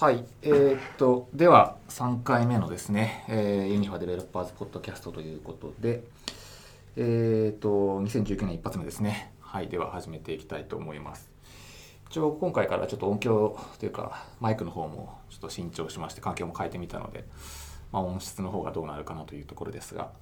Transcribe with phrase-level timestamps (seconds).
[0.00, 6.04] はい、えーっとでは3回目のですね、えーユニファデベロッパーズポッドキャストということで、
[6.94, 7.68] えーっと
[8.02, 9.32] 2019年一発目ですね。
[9.40, 11.28] はい、では始めていきたいと思います。
[12.10, 17.24] 一応今回からちょっと音響というかマイクの方もちょっと新調しまして環境も変えてみたので、
[17.90, 20.12] まあ、音質の方がどうなるかなというところですが。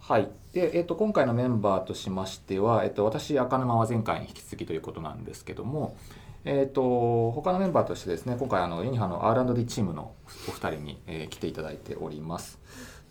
[0.00, 5.98] はいでえー、と今回のメンバーとしましては、えー、と私、赤沼は前回に引き続きということなんですけども、
[6.50, 10.14] えー、と他のメンバーとしてですね今回あのユニハの R&D チームの
[10.48, 12.58] お二人に、えー来ていただいております。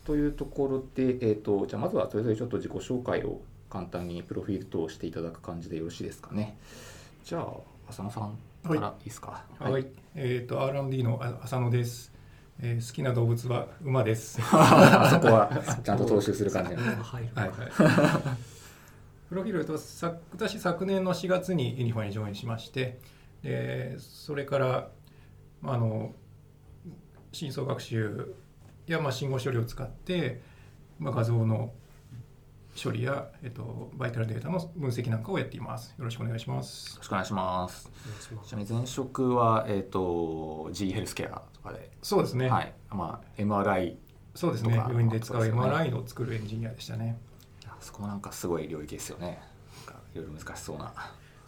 [0.06, 6.58] というところで、えー、とじゃあまずはそれぞれちょっと自己紹介を簡単にプロフィール等をしていただく感じでよろしいですかね。
[7.24, 7.46] じゃあ
[7.90, 8.38] 浅野さん
[8.68, 9.44] からいいですか？
[9.60, 12.12] はい、えっ、と R&D のあ浅野です、
[12.60, 14.40] えー好きな動物は馬です。
[14.52, 15.48] あ そこは
[15.84, 16.74] ちゃんと踏襲する感じ。
[16.74, 17.52] はいはい。
[19.30, 22.98] プロフィールとさ私昨年の4月にユニファにジョインしまして、
[23.44, 24.90] でそれから
[25.62, 26.14] まああの
[27.32, 28.36] 深層学習
[28.88, 30.42] やまあ信号処理を使って、
[31.00, 31.74] まあ、画像の
[32.82, 35.96] 処理や、えっと、バイタルデータの分析なんかをやっています。
[35.98, 36.98] よろしくお願いしますよ。
[37.00, 37.90] ろしくお願いします。
[37.90, 42.50] お願いしますちなみに前職は、えー、と G ヘルスケアとかで、そうですね。
[42.50, 43.96] はいまあ、MRI
[44.36, 44.76] そうですね。
[44.76, 47.18] とか病院で使う MRI を作るエンジニアでしたね。
[47.66, 49.40] あそこもなんかすごい領域ですよね。
[49.88, 50.94] なんかいろいろ難しそうな。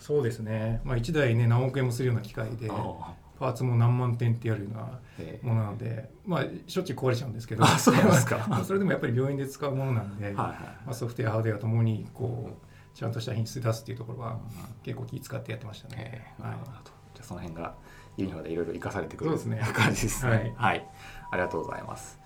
[0.09, 7.63] そうですね、まあ、1台ね何億円もするような機械であパーツも何万点ってやるようなえものなので、まあ、しょっちゅう壊れちゃうんですけど。
[7.63, 8.43] あそうなんですか。
[8.49, 10.55] まあそれでもやっぱり病院で使うものなんで、はいまはい。
[10.87, 14.39] あ、ソフトウェアハードウェアともにこうちゃんとした品質出すっていうところは
[14.83, 15.95] 結構気使ってやってましたね。
[16.39, 16.41] え。
[16.41, 16.91] ーはないるほど。
[17.13, 17.75] じゃあその辺が
[18.17, 19.73] ユニファでいろいろ生かされてくるそうですね。
[19.73, 20.53] 感じですね。
[20.57, 20.77] は、はい。
[20.79, 20.81] い
[21.31, 22.19] ありがとうございます。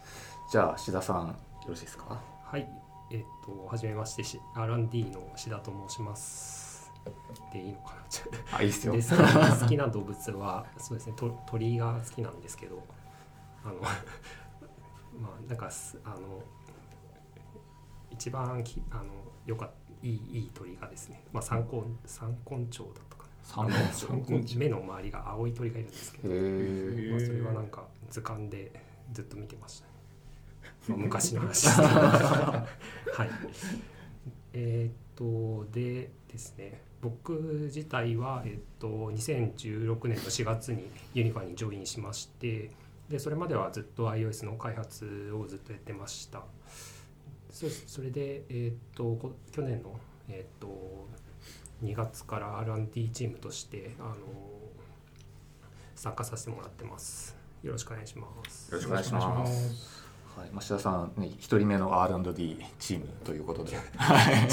[0.49, 1.35] じゃあ志田さんよ
[1.67, 2.19] ろしいですか？
[2.45, 2.67] はい。
[3.11, 6.62] えっとはじめましてし R&D の志田と申します
[7.51, 7.95] でいいのか
[8.51, 9.01] なあいいですよで。
[9.01, 12.83] 好きな動物はそうですねと鳥が好きなんですけど
[13.63, 13.75] あの
[15.19, 16.43] まあなんかすあの
[18.11, 19.03] 一番きあの
[19.45, 23.75] よかいいいい鳥がですね、まあ、三根三根鳥だったか三な
[24.27, 27.11] 根目の周りが青い鳥がいるんですけへど、え。
[27.11, 28.71] まあ、それはなんか図鑑で
[29.11, 29.93] ずっと見てましたね。
[30.89, 32.67] まあ、 昔の話です は
[33.25, 33.29] い。
[34.53, 37.33] えーっとでですね僕
[37.65, 42.71] 自体は、えっと2016年の4月にユニファにジョインしまして
[43.09, 46.43] でそれまではずっと iOS の開発をずっとやってました。
[47.51, 49.99] そそれで、えっと去年の、
[50.29, 51.07] えっと
[51.83, 54.15] 2月から R&D チームとしてあの
[55.95, 57.35] 参加させてもらってます。
[57.61, 58.71] よろしくお願いします。
[58.71, 60.02] よろしくお願いします。
[60.37, 63.77] はい、まあ志田さんね一人目の R&D チームということで。
[63.97, 64.47] はい。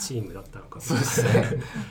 [0.00, 0.80] チームだったのか。
[0.80, 1.44] そうですね。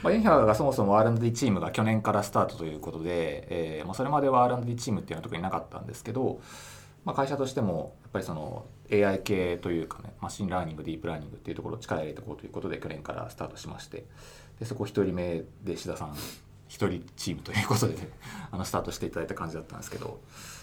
[0.03, 6.41] まあ、ユニハがそもそも R&D チームが去年からスタートということで、えーまあ、それまでは R&D チームっていうのは特になかったんですけど、
[7.05, 14.05] まあ、会社としてもやっぱりその AI 系というかねマシンラーニングディープラーニングっていうところを力を入れていこうということで去年からスタートしまして
[14.59, 16.15] でそこ一人目で志田さん
[16.67, 18.09] 一人チームということで、ね、
[18.51, 20.19] あのスタートしていただいた感じだったんですけど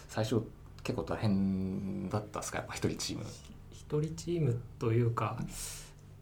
[0.09, 0.43] 最初
[0.85, 2.59] 結構大変だったですか？
[2.59, 3.25] やっぱ一人チーム。
[3.73, 5.39] 一人チームというか、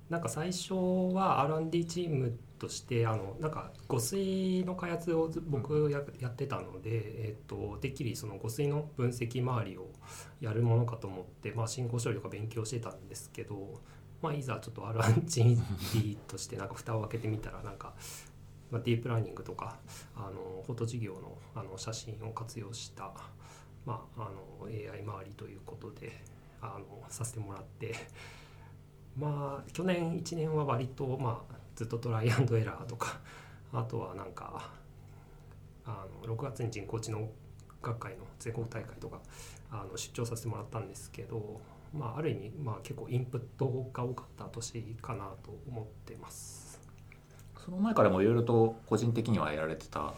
[0.09, 0.75] なんか最初
[1.15, 9.91] は R&D チームとしてあのなんか午睡の開発を僕ややってたので、えっとてっきりその午睡の分析周りを
[10.41, 13.81] やるものかと思って、まあ、進行処理とか勉強してたんですけど、
[14.23, 17.95] まあ、いざちょっと R&D としてなんか蓋を開けてみたらなんか。
[18.71, 19.77] まあ、ディープラーニングとか
[20.17, 23.13] あのフォト事業のあの写真を活用した、
[23.85, 26.13] まあ、あの AI 周りということで
[26.61, 27.95] あのさせてもらって
[29.19, 33.19] まあ去年1年は割と、まあ、ずっとトライアンドエラーとか
[33.73, 34.71] あとはなんか
[35.85, 37.29] あの6月に人工知能
[37.83, 39.19] 学会の全国大会とか
[39.71, 41.61] あの出張させてもらったんですけど、
[41.93, 46.81] まあ、ある意味、まあ、結構インプットが多かった年かなと思ってます。
[47.65, 50.15] その前からもいろいろと個人的にはやられてた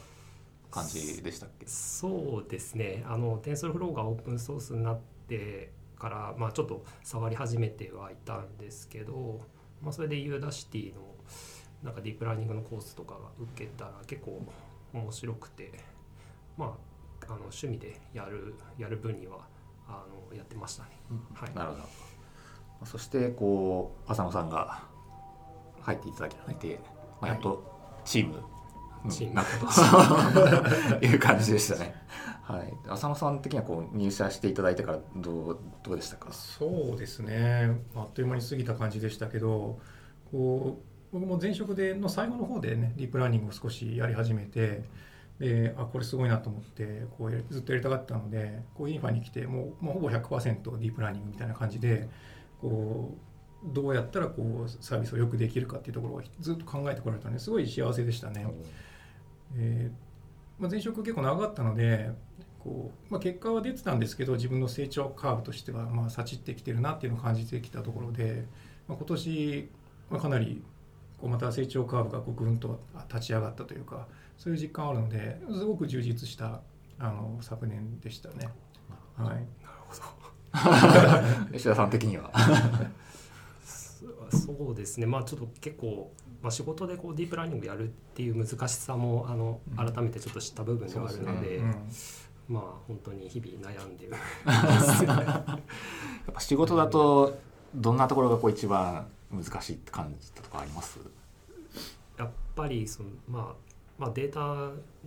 [0.75, 1.67] 感じでしたっけ？
[1.67, 3.05] そうですね。
[3.07, 9.41] あの TensorFlow がオープンソースになってから、まあ、ちょっと触り始めてはいたんですけど、
[9.81, 11.01] まあ、それで U ダシティの
[11.83, 14.43] なんかディープラーニングのコースとかが受けたら結構
[14.93, 15.71] 面白くて
[16.57, 16.77] ま
[17.23, 19.39] ああの趣味でやるやる分には
[19.89, 20.91] あのやってましたね。
[21.35, 22.87] はい、なるほど。
[22.87, 24.83] そしてこう浅野さんが
[25.81, 26.81] 入っていただいて、
[27.21, 27.65] まあ、やっと
[28.05, 28.43] チーム
[29.11, 31.95] チームになったという感じでしたね。
[32.43, 36.33] はい、浅野さん的にはこう入社していただいてからどうどうでしたか？
[36.33, 37.81] そうですね。
[37.95, 39.79] あっという間に過ぎた感じでしたけど
[40.31, 40.79] こ
[41.13, 44.83] う僕も前職での最後の方でねディープラーニングを少しやり始めて
[45.39, 52.09] であこれすごいなと思ってこうやずっとやりたかったのでこうインファに来てもうもうほぼ100%ディープラーニングみたいな感じで
[52.61, 53.17] こ
[53.65, 58.47] うどうやったらこうサービスをよくできるかっていうところをずっと考えてこられたのですごい幸せでしたね。
[59.57, 60.05] えー
[60.59, 62.11] まあ、前職結構長かったので
[62.61, 68.47] こう、まあ、結果は出てたんですけど自分の成長カーブとしてはまあさちってきてるなっていうのを感じてきたところで、
[68.89, 69.71] まあ、今年、
[70.11, 70.63] まあ、かなり
[71.19, 74.07] こうまた成長カーブがこうぐんと立ち上がったというか
[74.39, 76.61] そういう実感あるのですごく充実した
[76.99, 78.49] あの昨年でしたね。
[79.17, 79.47] はい、なる
[79.81, 80.25] ほど。
[81.53, 82.31] 吉田さん的には。
[84.31, 85.07] そうですね。
[85.07, 86.13] まあちょっと結構、
[86.45, 91.57] まあ、仕事でこうディープラーニングやるっていう難しさもあの改めてちょっと知った部分ではあるので。
[91.57, 91.75] うん。
[92.47, 94.13] まあ本当に日々悩んでる。
[94.45, 97.39] やっぱ仕事だと
[97.75, 100.99] どんなところがこう一番難しいって感じたとかあります？
[102.19, 103.55] やっぱりその、まあ、
[103.99, 104.41] まあデータ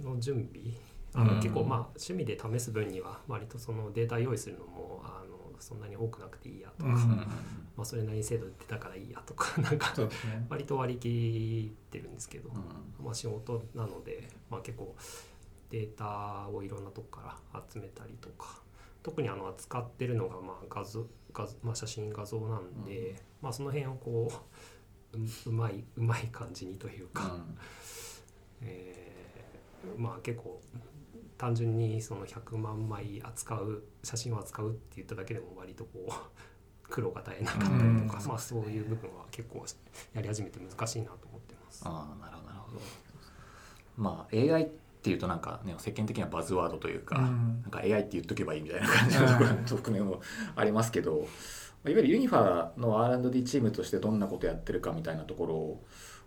[0.04, 0.74] の準備。
[1.14, 7.26] あの、結構まあ趣味で試す分には割とそのデータ用意するのもあのそんなに多くなくていいやとか、ま
[7.84, 9.94] あ、それなりに精度出たからいいやとか なんか、
[10.50, 12.50] 割と割り切ってるんですけど、
[13.04, 14.96] まあ、仕事なので、まあ、結構
[15.70, 18.62] データをいろんなとこから集めたりとか
[19.04, 24.32] 特にあの扱ってるのがまあ画像画、まあ、写真画像なんで、うん、まあ、その辺をこ
[25.14, 27.58] ううまいうまい感じにというか、うん、
[28.62, 30.62] えー、まあ結構
[31.38, 36.12] 単純にその100万枚扱う写真を扱うって言っただけでも割とこう
[36.90, 39.66] 苦労が絶えなかったりとか、うん、まあそういう部分は結構
[40.14, 41.84] やり始めて難しいなと思ってます。
[41.86, 42.82] あなるほどなるほど。
[43.98, 44.70] まあ AI っ
[45.02, 50.22] ていうとなんかね世間的にはバズワードというか,、なんか AI って言っとけばいいみたいな感じの側面も
[50.56, 51.28] ありますけど、いわ
[51.86, 55.46] ゆるユニファの R&D チームとしてどんなことやってるかみたいなとこ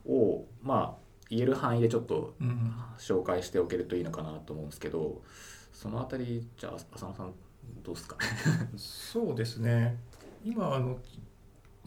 [0.07, 2.35] ろをまあ言える範囲でちょっと
[2.99, 5.23] 紹介しておけるといいのかなと思うんですけど
[5.73, 7.33] そのあたりじゃあ浅野さん
[7.83, 8.17] どうですか
[8.77, 9.99] そうですね。
[10.45, 10.99] 今あの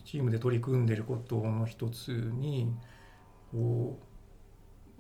[0.06, 2.74] チームで取り組んでることの一つに
[3.52, 4.06] こう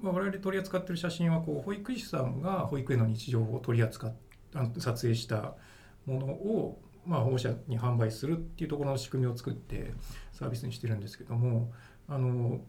[0.03, 4.13] まあ、我々取り扱ってる写真はこう保育士さんが保育園の日常を取り扱っ
[4.77, 5.55] 撮影した
[6.05, 9.93] ものを、まあ、保護者に販売するっていうところの仕組みを作って
[10.33, 11.71] サービスにしてるんですけども
[12.07, 12.59] あの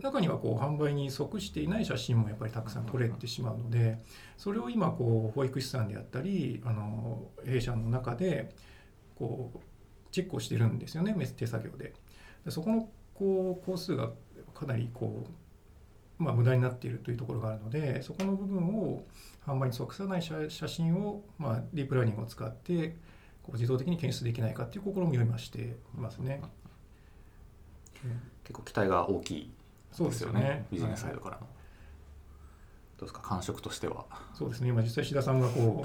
[0.00, 3.98] 中にはこう販売に即していない写真もやっぱりたくさん撮れてしまうので
[4.36, 8.54] それを今こう保育士さんであったりあの弊社の中で
[9.16, 9.58] こう
[10.10, 11.94] チェックをしてるんですよね手作業で。
[12.48, 14.10] そこのこう工数が
[14.54, 15.30] かなりこう
[16.18, 19.04] まあ、無駄になっているというところがあるのでそこの部分を
[19.46, 22.96] 販売に即さない写真を、まあ、ディープラーニングを使って
[23.42, 26.40] こう自動的に検出できないかっていう試みを今していますね。
[28.44, 29.50] 結構期待が大きい
[30.04, 31.42] ですよね、ね、ビジネスサイドからの。
[31.42, 31.50] はい、
[32.98, 33.20] どうですか？
[33.22, 34.04] 感触としては。
[34.34, 34.68] そうですね。
[34.68, 35.82] 今実際志田さんがこ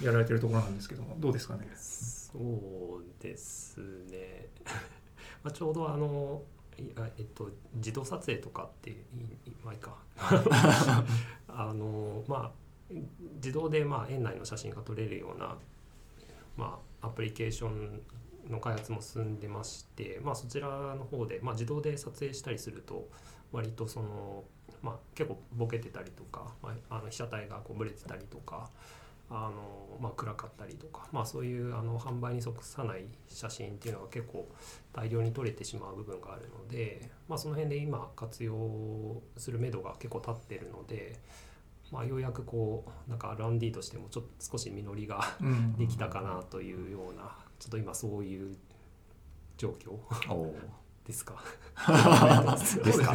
[0.00, 1.68] う やられてるところなんですけどもどうですかね？
[1.76, 3.78] そうです
[4.10, 4.46] ね。
[5.42, 6.42] まあちょうどあの
[6.78, 6.82] え
[7.22, 8.96] っと、自動撮影とかっていい
[9.62, 9.96] まあいいか。
[11.48, 12.50] あのま
[12.90, 12.94] あ
[13.34, 15.56] 自動でまあ園内の写真が撮れるような、
[16.56, 18.00] まあ、アプリケーション
[18.50, 23.08] の開発も進んでまして、まあ、そちらの方で、まあ、自動で撮影したりすると
[23.52, 24.44] 割とその、
[24.82, 28.70] まあ、結構ボケてたりとか、まあ、あの被写体がこうブレてたりとか
[29.30, 34.48] あの、まあ、暗かったりとか、まあ、そういうあの販売に即さない写真っていうのが結構
[34.92, 41.18] 大量に撮れてしまう部分があるので、まあ、その辺で今活用するめどが結構立ってるので、
[41.92, 45.20] まあ、ようやくこうなんか R&D としてもちょっと少し実りが
[45.78, 48.56] できたかなというようなちょっと今そういう
[49.56, 49.92] 状況
[51.06, 51.34] ですか？
[52.56, 53.06] そ うですね。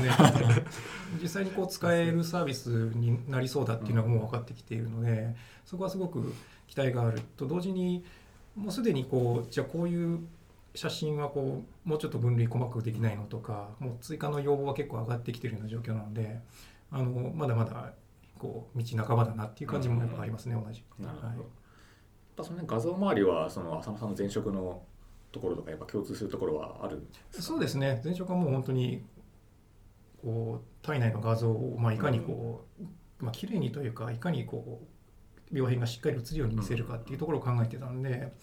[1.21, 5.35] 実際にこう使えるサービスになりそうだっていうのがもう分かってきているので
[5.65, 6.33] そこはすごく
[6.67, 8.03] 期待があると同時に
[8.55, 10.19] もうすでにこうじゃあこういう
[10.73, 16.41] 写真はこうもうちょっと分類細かくできないのとかもう追加の要望は結構上がってきてるような状況なので
[16.91, 17.93] あのまだまだ
[18.37, 20.83] こう道半ばだなっていう感じもやっぱありますね、同じ。
[20.99, 21.37] なるほど、はい、
[22.35, 24.81] ぱその画像周りはその浅野さんの前職の
[25.31, 29.03] ところとかやっぱ共通するところはあるそうですね前職はもう本当に
[30.21, 32.89] こう体内の画像を、まあ、いかにこう、うん、
[33.19, 38.33] まあ綺麗にというかいかにこう病変がしっかり映るように見せるかっていうところを考えてたんで、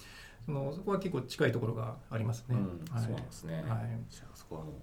[0.46, 2.56] そのそこは結構近いところがありますね。
[2.56, 3.64] うんはい、そうですね、はい、
[4.08, 4.75] じゃあそこはもう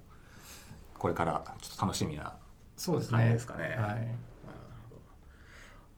[0.97, 2.35] これからちょっと楽しみな
[2.75, 3.29] そうですね。
[3.29, 3.75] ですかね。
[3.77, 4.15] はい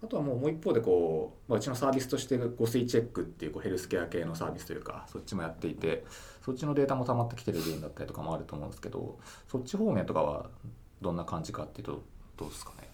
[0.04, 6.04] あとはもうもう一方でこう、まあ、うちのサービスとして誤水チェックっていうこうヘルスケア系のサービスというかそっちもやっていて
[6.44, 10.50] そっちのデータも溜まってきてる部分だったりとかもあると思うんですけどそっち方面とかは
[11.02, 12.04] どんな感じかっていうと
[12.38, 12.88] どうですかね？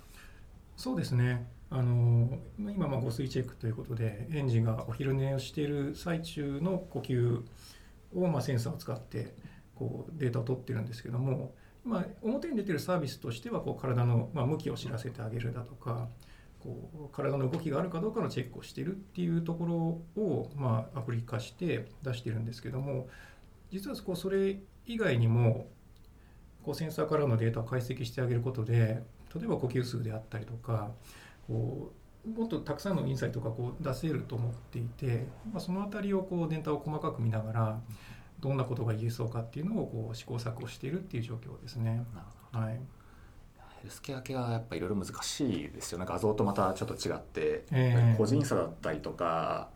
[0.75, 1.47] そうですね。
[1.69, 7.41] あの今まあ誤水チェックということでエンジンがお昼寝をしている最中の呼吸
[8.15, 9.33] をまあセンサーを使って
[9.75, 16.09] こうデータを取ってるんですけどもまあ、表に出てるサービスとしてはこう体のまあ向きを知らせてあげるだとか
[16.67, 19.65] こう体の動きがあるかどうかのチェックをしてるっていうとこ
[20.15, 23.07] ろをまあアプリ化して出してるんですけども
[23.71, 25.67] 実はこうそれ以外にも
[26.63, 29.01] こうセンサーからのデータを解析してあげることで
[29.33, 30.91] 例えば呼吸数であったりとか
[31.47, 31.93] こ
[32.25, 37.79] うもっとたくさんのインサイトがこう出せると思っていて、まあ、その辺りをこうデータを細かく見ながら
[38.41, 42.05] どんなことが言えそうかっていうのをこう試行錯誤しているっていう状況ですね。
[42.51, 42.79] はい、
[43.87, 45.99] ヘルスケア系はやっぱいろいろ難しいですよ。
[45.99, 49.69] ね画像とまたちょっと違って、えー、個人差だったりとか、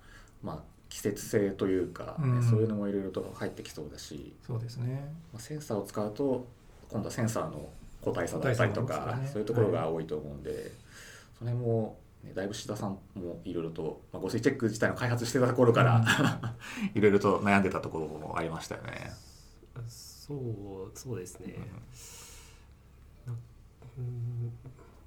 [0.44, 6.46] まあ、季節性というか、うん、そういうのもいろいろと入ってきそうだしそうですね、まあ、センサーを使うと
[6.90, 7.70] 今度はセンサーの
[8.02, 10.60] 個体差だったりとか、ね、そういうところが多いと思うんで、はい、
[11.40, 16.04] その辺もね、だいぶ志田さんもいろいろと、まあ、誤水チェック自体の開発してたところから
[16.94, 19.12] いろいろと悩んでたところもありましたよね。
[19.88, 21.56] そうそうですね。
[21.58, 21.64] うん、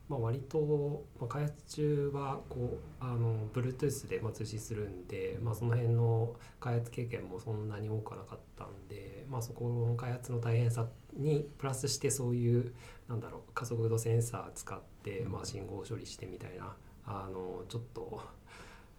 [0.09, 10.87] まあ、割と、まあ、開発中はこうあの Bluetooth でまあ通信するんで、まあ、その辺の開発経験もそんなに多くはなかったんで、まあ、そこの開発の大変さ
[11.17, 12.75] にプラスしてそういう
[13.09, 16.75] なんだろう加速度センサー使って、まあ、信号処理してみたいな
[17.07, 18.21] あのちょっと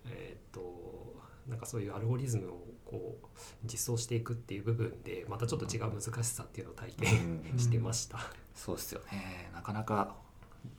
[0.08, 1.16] えっ、と
[1.48, 3.28] なんかそういうアルゴリズムをこう
[3.64, 8.20] 実装していくっていう部分でまたちょっと違う難しさっていうのを体験してました。
[8.54, 9.50] そうですよね。
[9.54, 10.16] なかなか、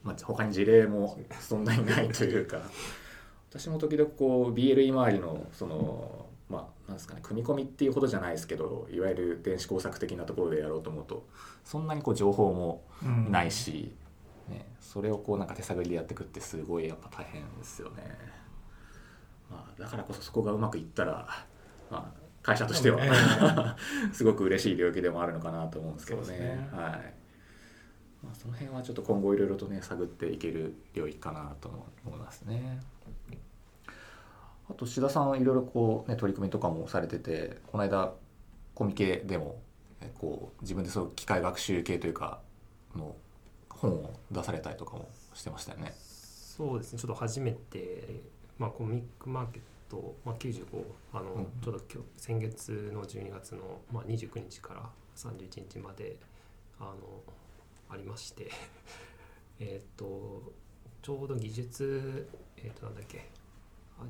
[0.02, 2.60] まあ、他に事例もそんなにないというか。
[3.50, 11.26] 私も時々こう BLE 周りのそのまあなんですかね組み込みっていうほどじゃないですけどいわゆる電子工作的なところでやろうと思うと
[11.64, 12.84] そんなにこう情報も
[13.30, 13.94] ないし、
[14.48, 18.02] うんね、それをこうなんか手探りでやっていくってすごいやっぱ大変ですよね、
[19.50, 21.46] まあ、だからこそそこがうまくいったら、
[21.90, 23.76] まあ、会社としては、
[24.12, 27.14] すごく嬉しい領域でもあるのかなと思うんですけどね、ね、はい。
[28.22, 31.68] まあ、その辺はちょっと今後いろいろとね探っていける領域かなと
[32.04, 32.80] 思いますね。
[34.68, 38.12] あと志田さんはいろいろこうね取り組みとかもされててこの間
[38.74, 39.60] コミケでも
[40.18, 42.40] こう自分でそう機械学習系というか
[42.96, 43.14] の
[43.68, 45.94] 本を出されたりとかもしてましたよね。
[45.96, 46.98] そうですね。
[46.98, 48.20] ちょっと初めて、
[48.58, 50.64] まあ、コミックマーケット、まあ、95
[51.12, 56.16] あの、うん、ちょうど今日先月の12月の、まあ、29日から31日まで
[56.78, 57.22] あの
[57.88, 58.50] ありまして
[59.60, 60.52] えっと
[61.02, 63.28] ちょうど技術えっ、ー、となんだっけ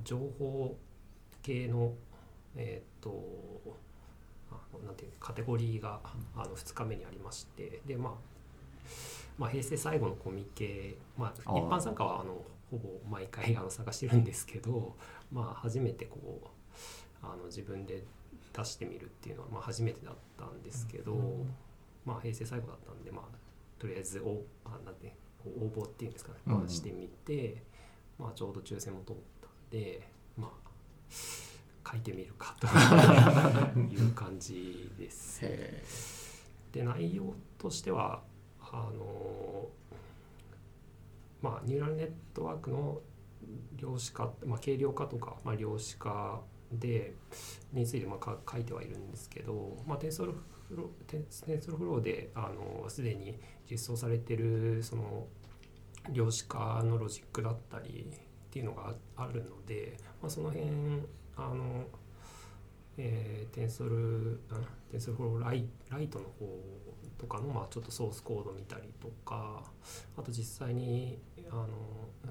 [0.03, 0.77] 情報
[1.43, 1.95] 系の
[2.57, 3.23] えっ、ー、と
[4.51, 6.01] あのなんていうカテゴリーが
[6.35, 8.37] あの2日目にありましてでまあ
[9.39, 14.97] まあ、平成最後のコミケ、まあ、一般参加はあのほぼ毎回あの探してるんですけど、
[15.33, 18.05] まあ、初めてこうあの自分で
[18.53, 21.55] 出してみるっていうのはまあ初めてだったんですけど、うん、
[22.05, 23.37] まあ、平成最後だったんで、まあ、
[23.79, 27.63] とりあえずおあなんて応募っていうんですかね、まあ、してみて、
[28.19, 30.51] まあ、ちょうど抽選も通ったんで、まあ、
[31.89, 32.67] 書いてみるかと
[33.79, 35.43] いう感じです。
[36.73, 38.23] で内容としては
[38.61, 39.69] あの
[41.43, 43.01] まあニューラルネットワークの
[43.77, 46.41] 量子化、まあ、軽量化とか、まあ、量子化
[46.73, 47.15] で
[47.73, 52.31] についてまあ書いてはいるんですけど、まあ、 TensorFlo TensorFlow で
[52.89, 53.39] すでに
[53.71, 55.27] 実装されてるその
[56.11, 60.67] 量子化のロジックだったりっていうのがあるので、まあ、その辺
[61.37, 61.85] あの、
[62.97, 64.41] えー、 Tensor
[64.91, 66.86] TensorFlow Li Lite の方
[67.19, 69.63] とかの、まあ、ちょっとソースコード見たりとか
[70.17, 71.19] あと実際に
[71.51, 71.69] あの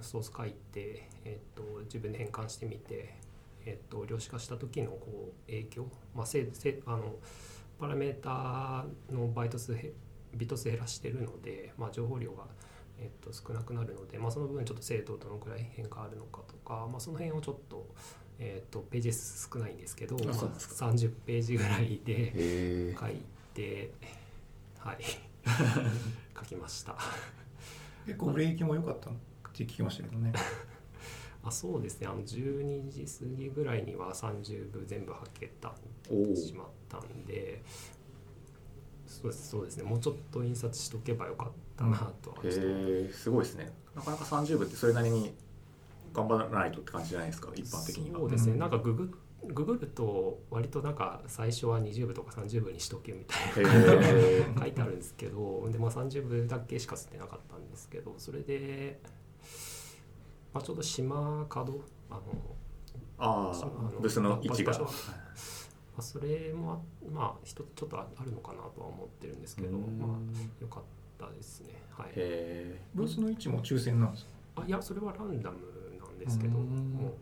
[0.02, 3.16] ソース書いて、えっと、自分で変換してみて、
[3.66, 7.16] えっと、量子化した時のこう影響、まあ、せせあの
[7.80, 9.74] パラメータのバイト数
[10.34, 12.44] ビット数減らしてるので、まあ、情報量が、
[13.00, 17.86] えっと、少なくなるので、まあ、その分ちょっと精度どのくらい変化あるのかとか、まあ、その辺をちょっと
[18.40, 23.22] えーと、ページ数少ないんですけど、まあ、30ページぐらいで書い
[23.54, 23.92] て
[24.86, 24.98] はい。
[26.38, 26.96] 書きました。
[28.06, 29.14] 結構売れ行きも良かったっ
[29.52, 30.32] て聞きましたけどね。
[31.44, 32.08] あそうですね。
[32.08, 35.74] あの12時過ぎぐらいには30部全部はけた
[36.36, 37.64] しまったんで
[39.08, 39.84] そうですそうですね。
[39.84, 43.74] もうちょっと印刷しとけばよかったなとは、うん、へえすごいですね。
[43.96, 45.34] なかなか30部ってそれなりに
[46.14, 48.20] 頑張らないとって感じじゃないですか一般的には。
[48.20, 48.58] そうですね。
[48.58, 59.00] なんかググググると割となんか最初は20部とか30部にしとけみたいな書いてあるんですけどで、まあ、30部だけしか吸ってなかったんですけどそれで
[60.54, 62.22] まあ、ちょうど島角あの
[63.18, 63.66] ああ
[64.00, 64.72] ブースの位置が。
[64.80, 64.88] ま
[66.00, 69.98] あ、それもあまあ一つちょっとあるのかなとは思ってるんですけど、うん。
[69.98, 70.18] まあ
[70.62, 70.84] 良かっ
[71.18, 71.70] たですね。
[71.92, 72.12] はい。
[72.16, 74.62] へブースの位置も抽選なんですか？
[74.64, 75.58] あいやそれはランダム
[76.00, 76.66] なんですけどうん。
[76.94, 77.14] もう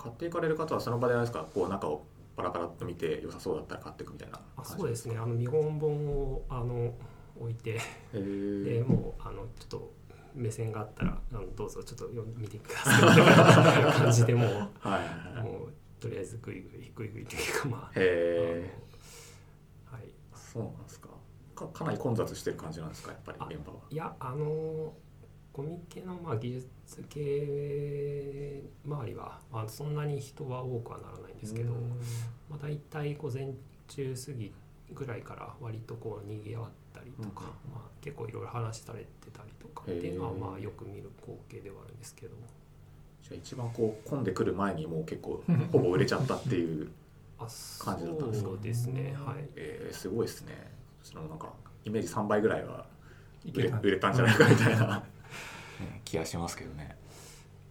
[0.00, 1.46] 買っていかれる方はその場でですか？
[1.52, 5.16] こう中をパラパラっと見て良さそうだったら買っていくみたいなあそうですね。
[5.16, 6.94] あの見本本をあの
[7.38, 7.78] 置いて。
[8.12, 9.92] でもうあのちょっと
[10.34, 13.10] 目線があったらあのどうぞちょっと読み見てください。
[13.10, 15.00] みたいな感じでもうは
[15.36, 18.74] いもうとりあえずグイグイグイグイというかまあへえ
[19.90, 20.02] はい。
[20.34, 21.08] そうなんですか。
[21.54, 23.10] かかなり混雑してる感じなんですか？
[23.12, 23.80] やっぱり現場は。
[23.90, 24.94] いやあの
[25.60, 26.66] コミケのまあ技術
[27.10, 31.74] 系周りは、まあ、そんなに人は多くはならないんですけど、
[32.48, 33.52] まあ、大体午前
[33.86, 34.52] 中過ぎ
[34.94, 36.64] ぐらいから割とこうにぎわっ
[36.94, 42.34] たりとか、うんまあ、結構いろいろ話されてたりとかっていうのはまあよく見る光景ではあるんですけど。
[43.22, 46.90] じゃあ一番こう混んでくる前にもう結構 ほぼ売れちゃったっていう、
[47.38, 47.46] あ
[47.78, 48.48] 感じだったんですか？
[48.48, 49.14] そうですね。
[49.14, 49.46] はい。
[49.56, 50.72] えー、すごいですね。
[51.02, 51.52] そのなんか
[51.84, 52.86] イメージ3倍ぐらいは
[53.44, 55.19] い売れ売れたんじゃないかみたいな、ね
[56.10, 56.96] 気がしますけどね。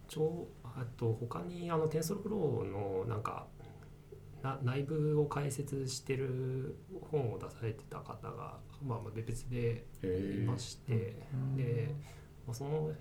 [0.07, 3.47] ちょあと他にあのテンソルフローのなんか
[4.41, 6.77] な内部を解説してる
[7.11, 11.17] 本を出されてた方が、まあ、まあ別でいまして、
[11.57, 11.93] で、
[12.47, 12.91] まあ、その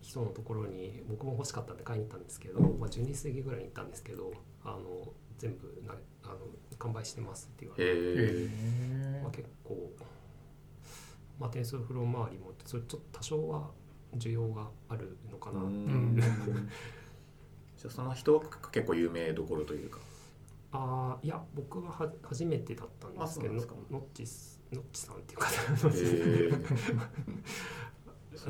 [0.00, 4.32] 人のところに僕も欲しかったんで買いに行ったんですけど、まあ、12過ぎぐらいに行ったんですけど
[4.64, 5.94] あの全部な
[6.24, 6.36] あの
[6.78, 8.50] 完売してますって言われて、
[9.22, 9.92] まあ、結構、
[11.38, 13.70] まあ、テンソルフロー周りもそれちょっと多少は
[14.16, 15.60] 需要があるのかな。
[15.60, 15.78] っていう。
[15.88, 16.16] ん。
[17.76, 19.98] じゃあその人は結構有名どころというか。
[20.72, 23.54] あーいや僕はは初めてだったんですけど
[23.90, 25.50] ノッチスノッチさんっていう方。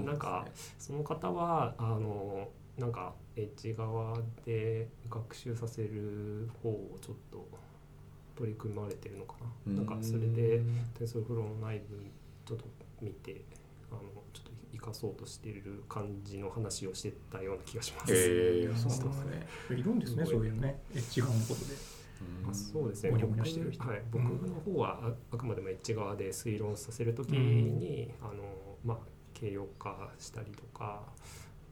[0.05, 0.47] なんか
[0.79, 7.49] その方はあのなんかエッジ側で学習させる方をちょっと
[8.37, 9.35] 取り組まれてるのか
[9.67, 9.73] な。
[9.75, 10.63] なんかそれで
[10.99, 12.01] TensorFlow の内部
[12.45, 12.65] ちょっと
[13.01, 13.45] 見て
[13.91, 14.01] あの
[14.33, 14.50] ちょっと生
[14.81, 18.13] かそうとしてる感じの話をしてたような気がします。
[18.13, 18.17] へ
[18.65, 19.47] えそうですね。
[19.71, 22.01] いるんですねそういうねエッジ側のことで。
[22.49, 23.11] あそうですね。
[23.13, 24.53] 僕,、はい、僕うん。
[24.53, 28.33] の方はああくまでもエッジ側で推論させるときに、あの
[28.85, 28.99] まあ、
[29.39, 31.03] 軽量化したりとか、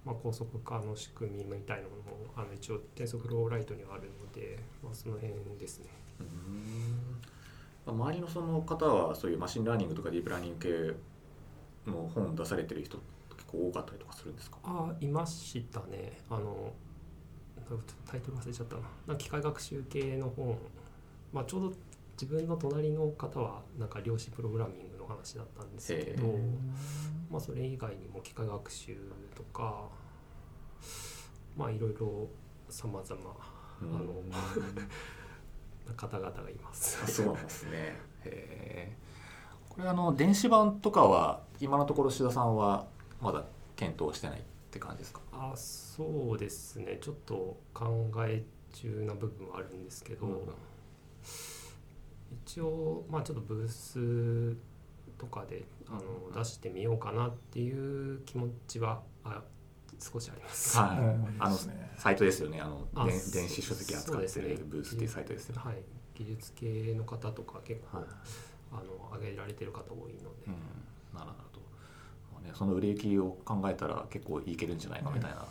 [0.05, 5.87] まあ、高速化の仕組みみたいなものもあの一応転速ローライトにはあるので、まあ、その辺ですね。
[6.21, 7.95] うん。
[7.95, 10.95] 周りのその方はそういうマシンラーニングとかディープラーニング系
[11.89, 12.99] の本出されてる人
[13.31, 14.59] 結構多かったりとかするんですか？
[14.65, 16.19] あいましたね。
[16.31, 16.73] あの
[18.07, 18.83] タイトル忘れちゃったな。
[19.07, 20.57] なんか機械学習系の本、
[21.33, 21.73] まあ、ちょうど
[22.21, 26.27] 自分の隣の方はなんか量子プログラミングの話だったんですけど
[27.31, 28.97] まあ、それ以外にも機械学習
[29.37, 29.89] とか
[31.57, 32.27] まあいろいろ
[32.71, 33.37] さまざま
[33.83, 34.23] あの
[35.97, 36.99] 方々がいます。
[37.03, 37.71] あそうなんですね。
[37.73, 38.97] へえ。
[39.69, 42.87] これあの電子版とかは今のところ志田さんは
[43.21, 43.45] まだ
[43.77, 45.21] 検討してないって感じですか？
[45.33, 46.99] あそうですね。
[47.01, 48.43] ちょっと考え
[48.73, 50.39] 中な部分はあるんですけど、うん。
[52.47, 54.57] 一応まあちょっとブース
[55.17, 59.43] とかであの出してみようかなっていう気持ちはあ
[59.99, 60.79] 少しあります。
[60.79, 60.99] はい。
[60.99, 62.61] うんあのですねサイトですよね。
[62.61, 64.49] あの電子書籍扱ってそうですね。
[64.51, 65.63] るブースっていうサイトですよね。
[65.65, 65.77] はい、
[66.15, 68.07] 技術系の方とか結構、はい。
[68.71, 70.55] あの上げられてる方多いので、うん
[71.15, 71.61] なるほど
[72.33, 75.45] まあねその売れ行きを考えたら結構いけるんじゃないかみたいな。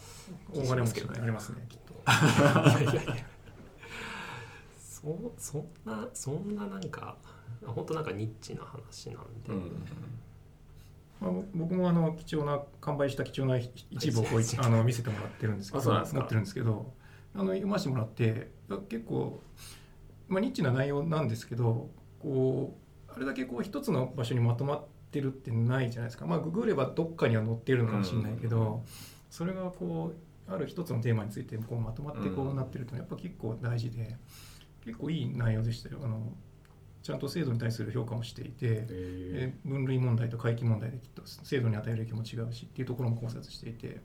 [0.54, 1.94] 大金持ちになりますねきっと。
[1.94, 3.16] いやいやいや。
[4.80, 7.18] そそんなそんななんか
[7.66, 9.86] 本当なんかニッチな話なんで、うん。
[11.20, 16.94] まあ、僕もあの貴重な完売した貴重な一部を こうあの見せてもらってるんですけど持ってるんですけど
[17.34, 18.52] あの読ませてもらって
[18.90, 19.42] 結構、
[20.28, 21.90] まあ、ニッチな内容なんですけど
[22.20, 22.78] こ
[23.10, 26.26] うあれだけこう一つの場所にまとまってるってないじゃないですか。
[26.26, 28.84] まあググればどっかには載ってるのかもしれないけど、
[29.30, 30.14] それがこ
[30.48, 34.18] うある一つのテーマについてこうまとまってこうなってるとやっぱ結構大事で
[34.84, 36.00] 結構いい内容でしたよ。
[36.04, 36.34] あの
[37.04, 38.66] ちゃんと制度に対する評価もしていて。
[38.66, 44.02] へえー分類問題と回帰問題できっと制度に与える影響も違うしっていうところも考察していて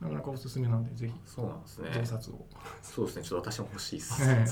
[0.00, 1.90] なかなかおすすめなんでぜひそうなんですね。
[1.92, 2.46] 増刷を、
[2.82, 3.22] そうですね。
[3.22, 4.22] ちょっと私も欲しいです。
[4.22, 4.44] はい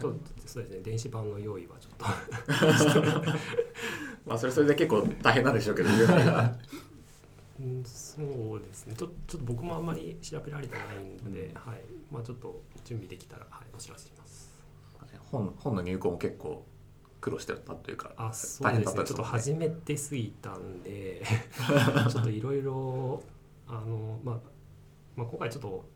[0.00, 0.16] と
[0.46, 0.80] そうですね。
[0.82, 3.32] 電子版の用意はと
[4.26, 5.88] まあそれそれで結構大変なんでしょうけど
[7.84, 8.94] そうですね。
[8.96, 11.54] ちょちょっと僕もあんまり調べられてないので、うん。
[11.54, 11.80] はい。
[12.10, 14.52] まあ、ちょっと準備できたら、はい、お知らせします。
[15.32, 16.64] 本本の入稿も結構
[17.20, 19.04] 苦労してたというかあそうですね。
[19.04, 21.22] ちょっと初めてすぎたんで
[22.10, 23.22] ちょっといろいろ
[23.66, 24.40] あの、まあ、
[25.16, 25.88] まあ今回ちょっと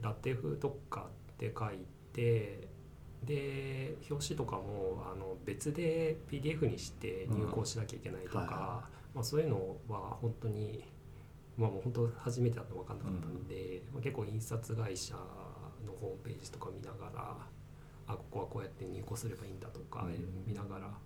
[0.00, 1.78] ラテ風とかって書い
[2.12, 2.68] て
[3.24, 8.46] で表紙とかもあの別で PDF にして入稿しなきゃいけないとか、うん。
[8.46, 8.82] はいは
[9.14, 10.84] まあ、そういうのは本当に、
[11.56, 17.36] まあ、もう本当初めてだと分かんなかったんで、まあ、結構印刷会社のホームページとか見ながら
[18.08, 20.44] あここはこうやって入稿すればいいんだとかうん。
[20.46, 20.96] 見ながら、ま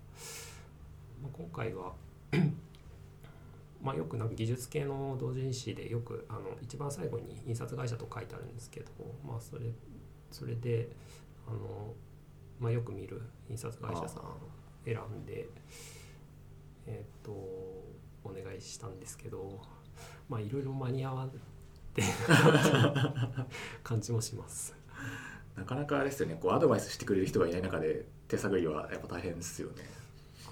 [1.25, 1.93] あ、今回は
[3.83, 8.87] まあよくなんか技術系の同人誌でよくあの一番最後に印刷会社と書いてあるんですけど、
[9.27, 9.67] まあ、それ
[10.31, 10.89] それで
[11.47, 11.95] あの、
[12.61, 14.23] まあ、よく見る印刷会社さん
[14.85, 15.49] 選んで
[16.87, 19.61] えっ、とお願いしたんですけど
[20.29, 21.31] まあいろいろ間に合わっ
[21.95, 22.03] て
[23.83, 24.75] 感じもします。
[25.57, 26.37] なかなかあれですよね。
[26.41, 29.85] こうアドバイスしてくれる人がいない中で手探りはやっぱ大変ですよね。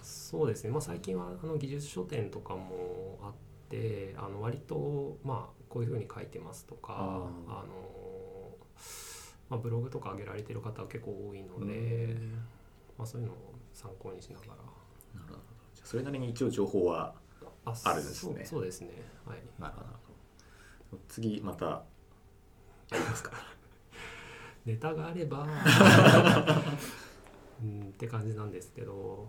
[0.03, 3.33] そうですね、まあ、最近はあの技術書店とかもあっ
[3.69, 8.04] てあの割とまあこういうふうに書いてますとかああの、
[9.51, 11.69] まあ、ブログとか上げられてる方は結構多いのうん。
[11.69, 12.17] で、
[12.99, 14.53] まあ、そういうのを参考にしながら。
[14.53, 14.63] なる
[15.29, 15.39] ほど。
[15.83, 17.15] それなりに一応情報は
[17.65, 18.35] ああるんですね。
[18.37, 18.91] そうそうですね。
[19.27, 19.39] はい。
[19.59, 19.83] なるほ
[20.97, 21.67] ど次また
[22.91, 23.33] やりますか？
[24.65, 25.47] ネタがあれば
[27.63, 29.27] うんって感じなんですけど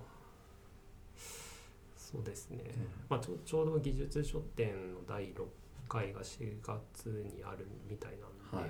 [1.97, 2.63] そうですね、
[3.10, 5.45] まあ、ちょちょうど技術書店の第6
[5.89, 8.12] 回が4月にあるみたい
[8.51, 8.69] なんで、はい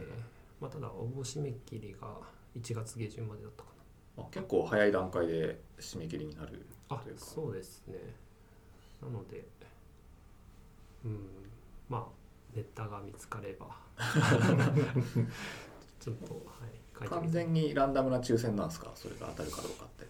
[0.65, 2.07] まあ、ただ応募締め切りが
[2.55, 3.69] 1月下旬までだったか
[4.17, 7.21] あ結構早い段階で締め切りになるなあというか。
[7.21, 7.95] そうですね。
[9.01, 9.45] なので
[11.03, 11.19] うん
[11.89, 12.05] まあ
[12.55, 13.67] ネタが見つかれば
[15.99, 16.65] ちょっとは
[17.05, 18.91] い完て全にランダムな抽選なんですか？
[18.95, 20.07] それが当たるかどうかって。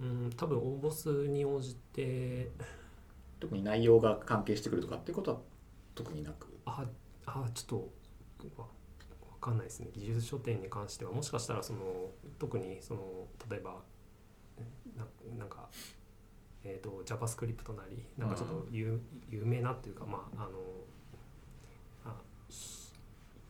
[0.00, 2.50] うん多分応募数に応じて
[3.40, 5.40] 特に内容が関係してくるとかっていうことは
[5.94, 6.46] 特になく。
[6.64, 6.84] あ
[7.26, 7.88] あちょっと
[9.44, 9.88] かんないですね。
[9.92, 11.80] 技術書店に関してはもしかしたらその
[12.38, 13.00] 特にその
[13.50, 13.76] 例えば
[14.96, 15.04] な
[15.38, 15.68] なんか、
[16.64, 20.50] えー、と JavaScript なりなんかちょっと有,、有名なっていうかまああの
[22.06, 22.14] あ
[22.48, 22.90] ひ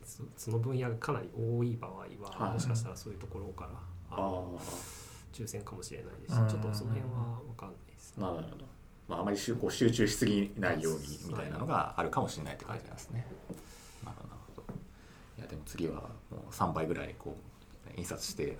[0.05, 2.53] そその分野がかなり多い場合は、はい。
[2.55, 3.71] もしかしたらそういうところから
[4.11, 4.61] ああの
[5.33, 6.49] 抽選かもしれないですしうん。
[6.49, 8.65] ちょっとその辺は分かんないですあなるほど、
[9.09, 13.64] まあ、あまり集こう集中しすぎないようにみたいなのがあるかもしれないって感じなんですね、なるほどなるほどい
[15.45, 15.95] やでも次は
[16.31, 17.41] もう3倍ぐらいこう
[17.97, 18.43] 印刷して。
[18.45, 18.55] いや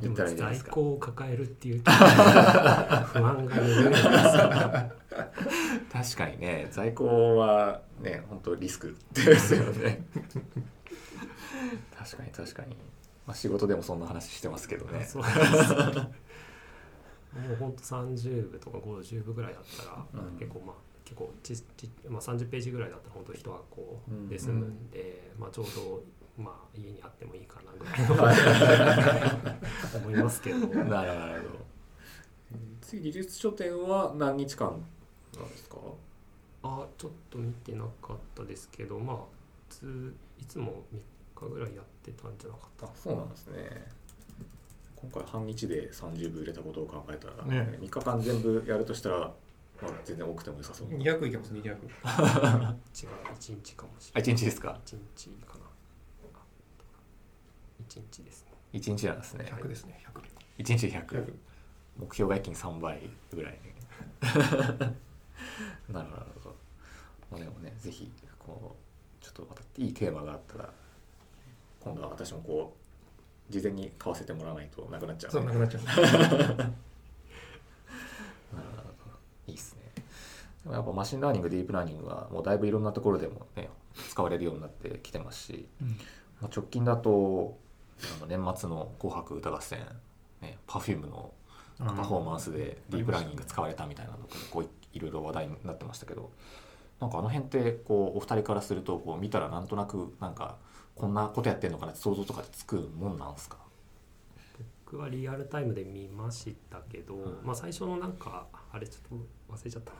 [0.00, 2.04] でも在庫を抱えるっていうと不安
[3.46, 4.04] が拭えないです
[4.36, 4.50] よ
[5.92, 10.04] 確かにね在庫はね本当リスクですよね。
[11.96, 12.76] 確かに確かに、
[13.26, 15.04] まあ、仕事でもそんな話してますけどね。
[15.04, 15.38] そうです。
[15.38, 15.44] も
[17.52, 19.84] うほんと30部とか50部ぐらいだった
[20.18, 20.32] ら、うん。
[20.38, 26.02] 結構まあ結構ちち、まあ、30ページぐらいだったら本当人がこうんうで済むんで、まあ、ちょうど、
[26.42, 29.50] まあ、家にあってもいいかなぐらい
[29.92, 30.58] の 思いますけど。
[30.84, 31.64] なるほど
[32.80, 34.70] 次技術書店は何日間
[35.36, 35.76] なんですか？
[36.62, 39.16] あちょっと見てなかったですけどまあ
[39.68, 43.86] ついつも3日ぐらいやってたんじゃなかったあそうなんですね。
[44.96, 47.78] 今回半日で30部売れたことを考えたら、ね。
[47.80, 49.34] 3日間全部やるとしたら、
[49.82, 50.88] まあ、全然多くても良さそう。
[50.88, 54.34] 200いけます200違う1日かもしあれない。
[54.34, 55.64] 1日ですか？1日かな。
[56.34, 56.38] あ
[57.88, 58.52] 1日ですね。
[58.72, 59.52] 1日なんですね。
[59.52, 60.00] 100ですね
[60.58, 61.34] 1日100 100
[61.98, 63.00] 目標が一気に3倍
[63.32, 63.58] ぐらい。
[64.24, 64.94] なる
[65.88, 66.10] ほどなる
[66.42, 66.56] ほど、
[67.30, 68.76] まあ、でもねぜひこ
[69.20, 70.72] うちょっとまたいいテーマがあったら
[71.80, 72.76] 今度は私もこ
[73.48, 76.72] う事前に買わせてもらわないとなくなっちゃうそうなくなっちゃう
[79.46, 80.04] いいっすね。
[80.64, 83.68] でもやっぱマシンラーニングディープラーニングはもうだいぶいろんなところでもね
[84.10, 85.68] 使われるようになってきてますし、
[86.40, 87.56] まあ、直近だと
[88.18, 89.80] あの年末の「紅白歌合戦」
[90.40, 91.32] ね、Perfume の
[91.78, 96.30] パフォーマンスでディープラーニング使われたみたいなのがこういいろいろ話題になってましたけど
[97.00, 100.56] なんかあの辺ってこうお二人からするとこう見たらなんとなくなんか
[100.94, 103.58] こんなことやってんのかなって想像とかでつくもんなんですか？
[104.84, 107.38] 僕はリアルタイムで見ましたけど、うん。
[107.44, 109.18] まあ最初のなんかあれちょっ
[109.48, 109.98] と忘れちゃったな。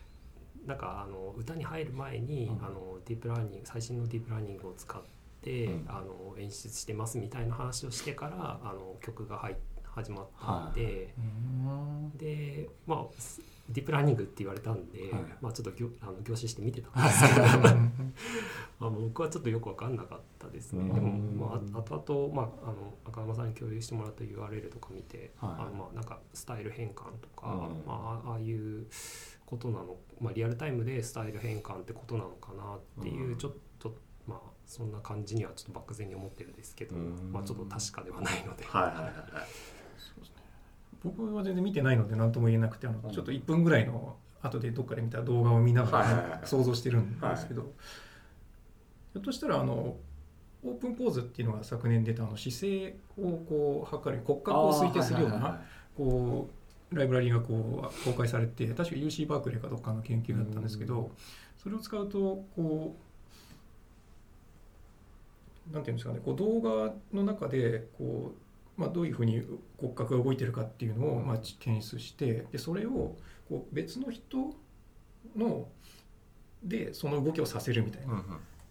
[0.66, 2.64] なんかあの歌に入る前に、うん。
[2.64, 5.02] あのディープラーニング最新のディープラーニングを使っ
[5.42, 5.84] て、うん。
[5.88, 9.56] あの演出してますみたいな話をしてからあの曲が入っ
[9.96, 11.14] 始まったんで、
[12.16, 15.10] でまあすディープラーニングって言われたんで、はい。
[15.40, 17.46] まあ、ちょっとぎょあの凝視して見てたんですけど。
[18.78, 20.92] まあ僕はちょっとよく分かんなかったですね。
[20.92, 21.12] でも、
[21.48, 25.62] まあ、後々、まあ、あの赤山さんに共有してもらった URL とか見て、はい。
[25.62, 27.86] あのまあなんかスタイル変換とか、うん。
[27.86, 28.86] まあ、ああいう
[29.46, 33.36] ことなの、まあ、リアルタイムでスタイル変換ってことなのかなっていう、うん。
[33.36, 37.32] ちょっとまあそんな感じにはちょっと漠然に思ってるんですけど、うん。
[37.32, 38.64] まあ、ちょっと確かではないので。
[38.64, 39.12] はいはいはいはい
[41.02, 43.10] 僕は全然見てないので何とも言えなくてあのうん。
[43.10, 49.96] ちょっと1分ぐらいの後でどっかで見た動画を見ながら想像してるんですけど、ひょっとしたらあの
[50.64, 55.60] オープンポーズっていうのが昨年出たあの姿勢をこう測る骨格を推定するような
[55.96, 56.48] こ
[56.92, 61.10] うライブラリがこう公開されて確か UC バークレーかどっかの研究だったんですけど、
[61.56, 62.96] それを使うとこ
[65.70, 68.38] うなんていうんですかねこう動画の中でこう、
[68.76, 69.42] まあ、どういうふうに
[69.78, 73.16] 骨格が動いてるかっていうのを、まあ、検出してでそれを
[73.48, 74.54] こう別の人
[75.36, 75.68] の
[76.62, 78.24] でその動きをさせるみたいなうんうん。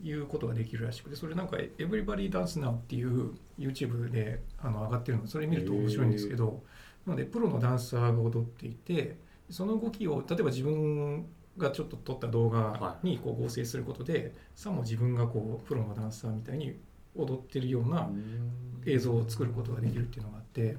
[0.03, 5.23] いうことができるらしくてそれなんか「Everybody Dance Now」っていう YouTube であの上がってるの。
[5.23, 6.63] でそれ見ると面白いんですけど
[7.05, 9.17] なのでプロのダンサーが踊っていて
[9.49, 11.25] その動きを例えば自分
[11.57, 16.77] がちょっと撮った動画にこう合成することでさも自分がこうプロのダンサーみたいに
[17.15, 18.10] 踊ってるような
[18.86, 20.78] 映像を作ることができるっていうのがあって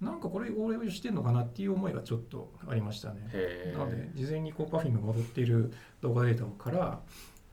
[0.00, 3.30] なんかこれ応用してんのかなっていう思いがちょっとありましたね。
[3.32, 7.00] へなので事前にこう Perfume が踊っている動画データから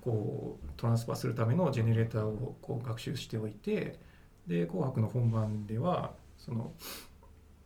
[0.02, 3.98] こうトランスファーするためのジェネレーターをこう学習しておいて
[4.46, 6.74] で「紅白」の本番ではその、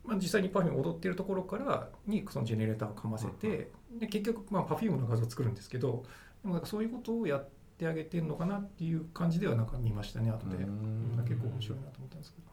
[0.04, 6.04] まあ、実際に Perfume が踊っているところからにそのジェネレーターをかませてで結局、まあ、Perfume の画像を作るんですけど
[6.42, 10.56] でもなんかそういうことをやってあげてるのかなっていう感じではなんか見ましたね後で。
[10.56, 11.16] うん。
[11.24, 12.48] 結構面白いなと思ったんですけど。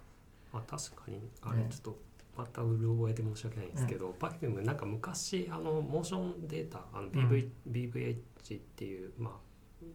[0.53, 1.67] まあ、確かにあれね。
[1.69, 1.99] ちょっと
[2.37, 9.33] またうる覚えで申し訳ないんですけど、Perfume なんか昔あのモーションデータあの BV、BVH っていうまあ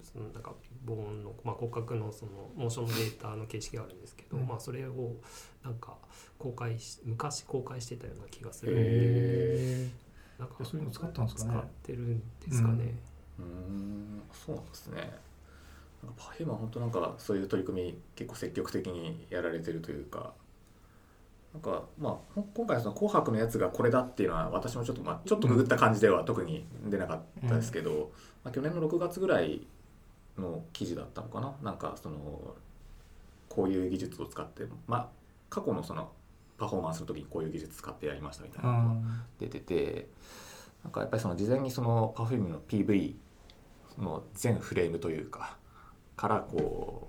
[0.02, 4.46] そのなんかボーンの、まあ、骨格のそのモーションデータの形式があるんですけど、うん。
[4.46, 5.16] まあ、それを
[5.62, 5.96] なんか
[6.38, 8.80] 公開し昔公開してたような気がするんで。
[8.82, 9.88] へ
[10.38, 11.58] なんかでそういうの使ったんですかね。
[11.58, 12.94] 使ってるんですかね。
[13.40, 14.96] ーうんそうなんですね。
[16.02, 20.32] なんかパフェマは本当なんかそういう取り組み結構積極的にやられてるというか。
[21.52, 28.12] なんかまあほ今回その「紅白」のやつがこれだっていうのは私もちょっとまあちょっとググった感じでは特に出なかったですけど、
[28.44, 29.66] まあ、去年の6月ぐらい
[30.38, 31.52] の記事だったのかな。
[31.60, 32.54] なんかその
[33.48, 35.08] こういう技術を使ってまあ
[35.48, 36.12] 過去のその
[36.56, 39.00] パフォーマンスの時にこういう技術使ってやりましたみたいなのが
[39.38, 40.08] 出てて
[40.84, 43.14] なんかやっぱりその事前にその Perfume の PV
[43.98, 45.56] の全フレームというか
[46.16, 47.08] からこ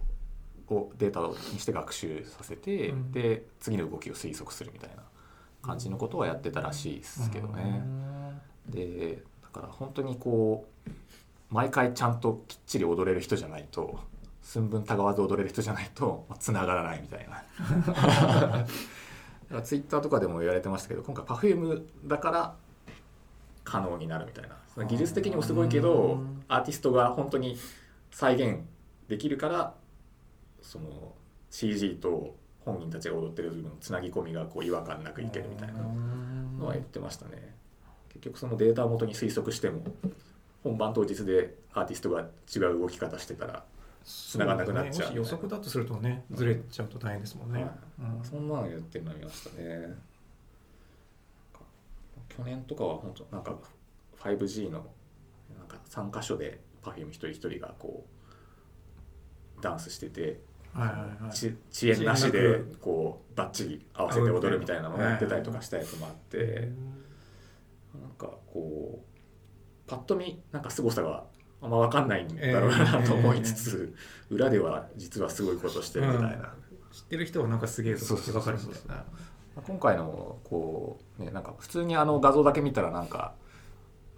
[0.70, 5.04] うをデータにして学習させて、うんで次の動きを推測するみたいな
[5.62, 7.84] 感じのことをやってたらしいですけどね。
[8.68, 10.92] でだから本当にこう
[11.50, 14.00] 毎回ちゃんときっちり踊れる人じゃないと
[14.42, 18.66] 寸分たがわず踊れる人じゃないとつながらないみたいな。
[19.64, 22.56] ツイッターとかでも言われてましたけど今回 Perfume だから
[23.66, 27.58] 可能になるみたいなその技術的にもすごいけどうんアーティストが本当に
[28.12, 28.60] 再現
[29.08, 29.74] できるから
[30.62, 31.14] その
[31.50, 35.74] CG と本人たちが踊ってる部分のつなぎ込みがこう違和感なくいけるみたいな
[36.60, 37.56] のは言ってましたね。
[38.10, 39.82] 結局そのデータを元に推測しても
[40.64, 42.22] 本番当日でアーティストが
[42.54, 43.64] 違う動き方してたら
[44.04, 47.72] 繋がんなくなっちゃうもし予測だとするとねずれちゃうと大変ですもんね、はい。
[48.18, 48.24] うん。
[48.24, 49.96] そんなのやってるの見ましたね。
[52.30, 53.56] 去年とかは本当なんか
[54.24, 54.86] 5G の
[55.58, 58.06] なんか3箇所で Perfume 一人一人がこ
[59.60, 60.42] うダンスしてて
[60.74, 61.34] はいはいはい。
[61.34, 66.70] ち遅延なしでこうバッチリ合わせて踊るみたいなのをやってたりとかしたやつもあって
[68.00, 71.26] なんかこうパッと見なんか凄さが
[71.62, 73.94] あんま分かんないんだろうなと思いつつ
[74.30, 76.54] 裏では実はすごいことしてるみたいな。
[76.92, 79.06] 知ってる人はなんかすげえぞって分かるみたいな
[79.66, 83.34] 今回のこうねなんか普通にあの画像だけ見たらなんか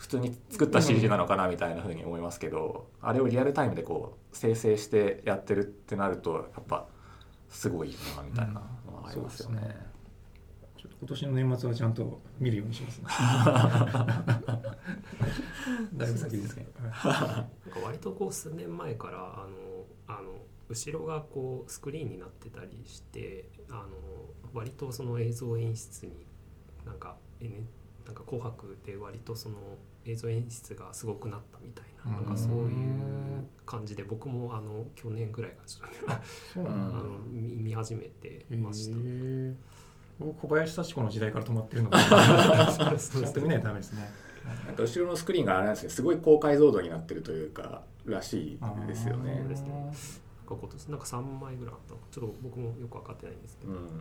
[0.03, 6.87] 普通に作った CG なのかなみたいな風に思いますけど、あれをリアルタイムでこう生成してやってるってなるとやっぱ
[7.47, 8.53] すごいなみたいな
[8.85, 9.59] のはありますよね。
[9.59, 9.93] うんそうです
[10.75, 13.05] ちょっと今年の年末はちゃんと見るようにしますね。
[15.95, 16.67] だいぶ先ですね。
[16.81, 17.47] なんか
[17.81, 20.33] 割とこう数年前からあのあの
[20.67, 23.87] 後ろがこうスクリーンになってたりしてあの
[24.53, 26.25] 割とその映像演出に
[26.85, 27.65] なんか、N、
[28.05, 29.55] なんか紅白で割とその
[30.05, 35.57] 映像演出がすごくなったみたいななんかそういう感じで僕もあの去年ぐらいか
[36.07, 36.21] ら
[36.57, 38.97] あの見見始めてました。
[38.97, 39.55] へえ
[40.19, 44.11] 僕小林幸子の時代から止まってるのでそうそうちゃんと見ないとダメですね。
[44.65, 49.37] なんか後ろのスクリーンがあれなんですねすごい高解像度になってるというからしいですよね。
[49.39, 49.69] そうですね。
[49.69, 49.95] なんか
[50.45, 53.77] ことなんか3枚ぐらいあったのちょっと僕もよく分かってないんですけど、うん。
[53.87, 53.93] 確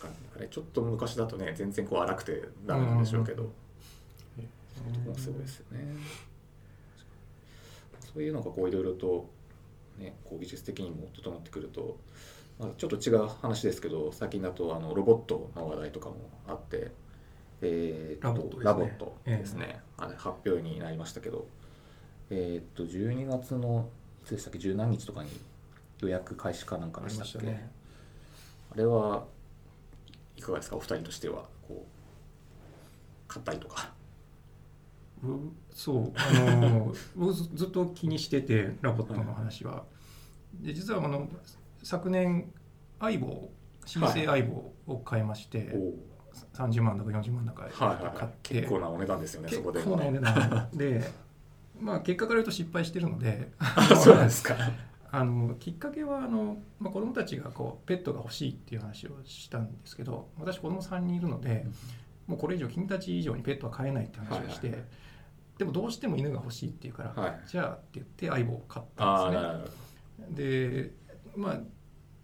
[0.00, 0.14] かに。
[0.36, 3.48] あれちょっと昔だとね全然こう荒くてダメなんでしょうけど、うん
[5.06, 5.94] もうすごいですよね。
[8.12, 9.28] そういうのがこういろいろと、
[9.98, 11.98] ね、こう技術的にも整ってくると、
[12.58, 16.16] まあ、ちょっと違う話ですけど最近だとあのロボットの話題とかも
[16.48, 16.90] あって、
[17.60, 19.80] えーっとラボットですね。
[19.98, 21.46] 発表になりましたけど
[22.30, 23.86] えーっと12月の
[24.24, 24.58] いつでしたっけ？
[24.58, 25.28] 十何日とかに
[26.00, 27.46] 予約開始かなんかでしたっけ？
[27.46, 27.70] ね。
[28.72, 29.24] あれは
[30.40, 30.76] いかがですか？
[30.76, 31.44] お二人としては。
[31.68, 33.92] こう買ったりとか。
[35.22, 35.26] う
[35.70, 39.84] そうあの 僕ずずっと気にしててラボットの話は。
[40.54, 41.28] で実はあの
[41.82, 42.50] 昨年
[42.98, 43.50] 相棒
[43.84, 45.94] 新生相棒を買いまして、おお
[46.54, 48.16] 30万だか40万だかはいはいはい。
[48.16, 51.10] 買って、結構なお値段ですよねそ結こで構なお値段で
[51.80, 54.54] まあ結果から言うと失敗してるのであそうなんですか
[55.12, 61.66] あのきっかけはあの、まあ、子供たちがこうペットが欲しいっていう話をしたんですけど私子供3人いるので
[62.30, 64.88] もうこれ以上君たち以上にペットは飼えないって話をして、はいはい。
[65.58, 67.40] でもどうしても犬が欲しいっていうから、はい。
[67.48, 70.30] じゃあって言って相棒を買ったんですね。
[70.30, 70.90] で、
[71.34, 71.60] まあ、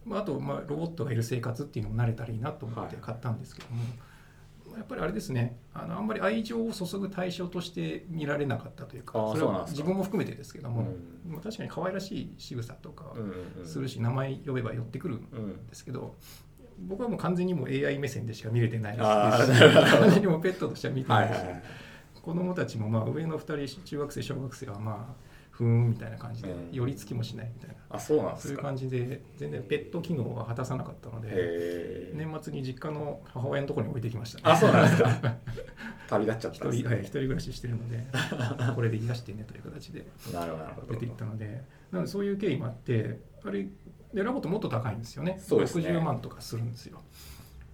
[0.04, 3.04] まああと、まあ、ロボットがいる生活っていうのも慣れたらいいなと思ってはい。
[3.04, 3.82] 買ったんですけども、
[4.76, 5.58] やっぱりあれですね。
[5.74, 10.82] あのあんまり愛情を注ぐ対象として見られなかったというかそれは自分も含めてですけども、
[11.26, 13.14] うんまあ確かに可愛らしい仕草とか
[13.64, 16.14] するし、名前呼べば寄ってくるんうんですけど
[16.78, 19.56] 僕はもう完全にもう AI 目線でしか見れてないです。
[19.56, 19.60] し
[19.98, 21.62] 完全にもうペットとしては見てないし、はいはいはい。
[22.22, 26.70] 子供たちもまあ上の2人中学生小学生はまあふーんみたいな感じでうん。
[26.72, 35.36] 寄り付きもしないみたいな、あそうなんでそういう感じで全然ペット機能は果たさなかったので年末に実家の母親のところに置いてきました、ね、あそうなんですか？
[36.08, 38.06] 旅立っちゃったんです一人,、はい、一ね人暮らししてるので
[38.74, 40.06] これで癒してねという形で
[40.88, 43.66] 出ていったのでなのでそういう経緯もあってあれ
[44.12, 45.36] でラボットもっと高いんですよね。
[45.38, 45.88] そうですね。
[45.88, 47.02] 60万とかするんですよ。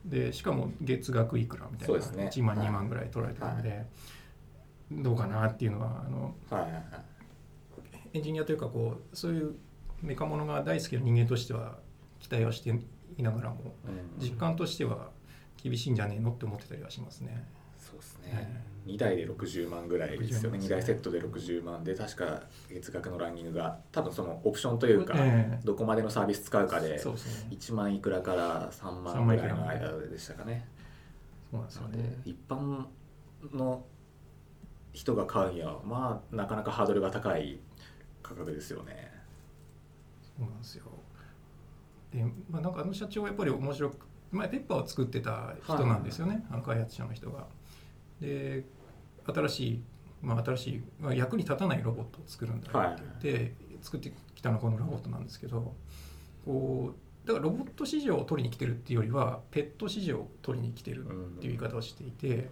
[0.04, 2.00] でしかも月額いくらみたいな、ね
[2.32, 3.86] 1万はい2万ぐらい取られてるので、
[4.90, 6.82] どうかなっていうのはあのはいはいはい
[8.12, 9.54] エンジニアというかこうそういう
[10.02, 11.78] メカモノが大好きな人間としては
[12.18, 12.70] 期待はして
[13.16, 15.10] いながらもうん実感としては
[15.62, 17.46] 厳しいんじゃねえのって思ってたりはしますね。
[17.78, 18.44] そうですはい。
[18.44, 20.58] ね2台で60万ぐらいですよね。
[20.58, 27.56] 60 2台セットで60万で確か月額のランニングが多分そのオプションというかえどこまでのサービス使うかえでそうですね。
[27.56, 30.66] 1万いくらから3万ぐらいの間でしたかね。
[31.50, 32.16] そうなんですよね。
[32.24, 32.84] 一般
[33.52, 33.84] の
[34.92, 37.60] 人が買うにはまあなかなかハードルが高い
[38.22, 39.12] 価格ですよね
[40.38, 40.84] そうなんですよ。
[42.12, 46.44] で、まあなんかあの社長はやっぱり面白く前ペッパーを作ってた人なんですよね。
[46.50, 47.46] あの開発者の人が。
[48.20, 48.64] で、
[49.26, 49.82] 新しい
[50.22, 55.74] まあ新しい、まあ、役に立たないロボットを作るんだって言って、作ってきたのがこのロボットなんですけど、
[56.44, 61.08] こうだからロボット市場を取りに来てるっていうよりはペット市場を取りに来てるっ
[61.40, 62.48] ていう言い方をしていて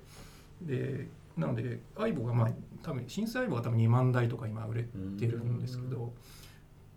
[0.63, 2.51] でなので相棒がまあ
[2.83, 6.13] 多分新生相棒が多分2万台とか今売れてるんですけど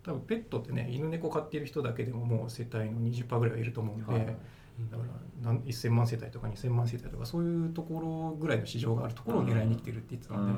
[0.02, 4.36] 多分ペットってね犬猫飼ってる人だけでももう世帯の20%ぐらいはいると思うんで、はい
[4.90, 5.04] だか
[5.42, 10.52] らなん1000万世帯とか2000万世帯とかそういうところぐらいの市場があるところを狙いに来てるって言ってたので、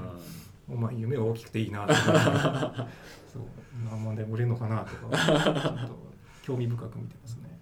[0.69, 2.89] もうまあ夢は大きくていいなとか。
[3.31, 3.43] そう。
[3.85, 5.99] 何万台売れるのかなとかちょっと
[6.43, 7.61] 興味深く見てますね。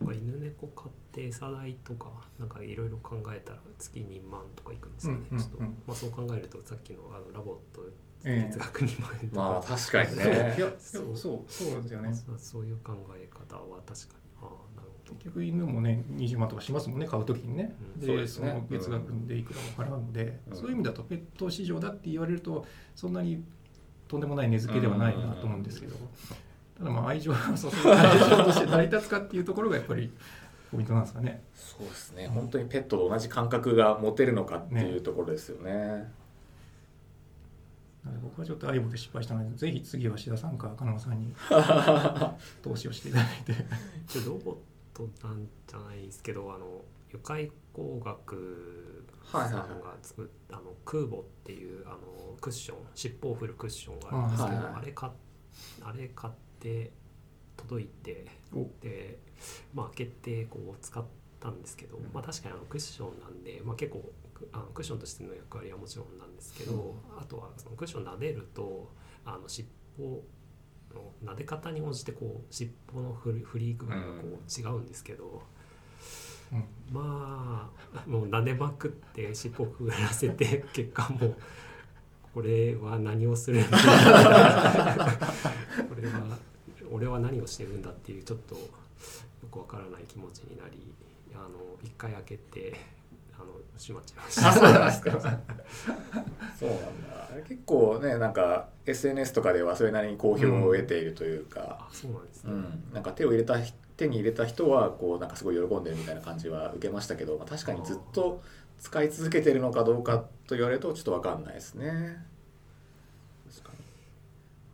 [0.00, 5.44] 犬猫飼って餌代とかなんかいろいろ考えたら月2万とかいくんですよね、うんうんうん。
[5.44, 5.60] ちょっと。
[5.62, 7.82] まあ、そう考えるとさっきのあのラボット
[8.24, 10.54] ええ月額2万円とか、まあ確かにね。
[10.56, 12.14] いやそうそうそうですよね。
[12.14, 14.20] そうそういう考え方は確かに。
[14.42, 15.14] ああなるほど。
[15.14, 18.00] 結局犬もね20万とかしますもんね買う時にね、うん。
[18.00, 18.52] でそうですね。
[18.52, 20.56] の月額でいくらも払うので、うん。
[20.56, 23.42] そういう意味だとペット市場だって言われるとそんなに
[24.06, 25.94] とんでもない値付けではないなと思うんですけど、
[26.76, 30.12] ただまあ愛情を注ぐ対象として成り立つかっていうところがやっぱり
[30.70, 31.42] ポイントなんですかね。
[31.54, 32.28] そうですね。
[32.28, 35.72] 本当にペットと同じ感覚が持てるのかっていうところですよね。
[38.04, 41.34] なので僕はちょっと相棒で失敗したのでぜひ次は志田さんか金間さんに
[42.62, 43.52] 投資をしていただいて。
[44.26, 44.56] ロボッ
[44.94, 49.50] トなんじゃないですけどあの愉快工学さん
[49.80, 54.74] が作った、あの空母っていうあのクッション尻尾を振るクッションがあるんですけど、はいはい。
[54.76, 55.12] あれ買っ
[55.82, 56.92] あれ買って
[57.62, 58.66] 届いてお。
[58.80, 59.18] で
[59.74, 61.04] まあ開けてこう使っ
[61.38, 62.04] たんですけど、うん。
[62.12, 64.12] まあ確かにあのクッションなんで、まあ、結構
[64.52, 66.76] あのクッションとしての役割はもちろんなんですけど、う
[67.16, 67.20] ん。
[67.20, 68.90] あとはそのクッション撫でると
[69.24, 70.22] あの尻尾
[70.94, 74.02] の撫で方に応じてこう尻尾の振り振り具合がこ
[74.46, 75.42] う違うんですけど、
[76.52, 76.64] うん。
[76.92, 81.36] まあもう撫でまくって尻尾をくぐらせて 結果もう
[82.32, 83.76] これは何をするんだ？
[85.88, 86.38] これは
[86.90, 88.60] 俺は何をしてるんだっていうちょっとよ
[89.50, 90.92] くわからない気持ちになり
[91.34, 91.48] あの
[91.82, 92.76] 一回開けて
[93.34, 93.46] あの
[93.78, 94.48] 閉まっちゃいました。
[94.48, 95.10] あそうなんですか。
[96.58, 97.48] そうなんだ。
[97.48, 102.52] 結構ねなんか SNS とかではそれなりに好評を得ているというか、あそうなんですね。
[102.52, 102.92] うん。
[102.92, 103.56] なんか手を入れた
[103.96, 108.42] 手に入れた人はこうなんかすごい喜んでるみたいな感じは受けましたけど、まあ、確かにずっと
[108.78, 112.24] 使い続けてるのかどうかと言われるとちょっと分かんないですね。
[113.48, 113.84] 確かに。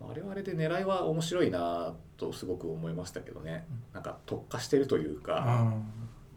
[0.01, 3.67] まああれはあれで狙いは面白いなとすごく思いましたけどね。
[3.93, 5.73] なんか特化してるというか、あ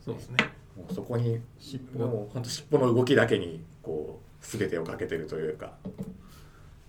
[0.03, 0.38] そうですね。
[0.77, 5.73] もうそこに尻尾もう本当尻尾の動きだけにこう全てをかけてるというか、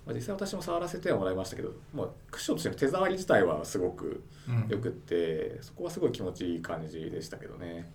[0.07, 4.69] まあ、実際私も触らせてはもらいましたけど、まあ、クッションとしての手触り自体はすごくうん。
[4.69, 7.91] よくってそこはすごい気持ちいい感じでしたけどね。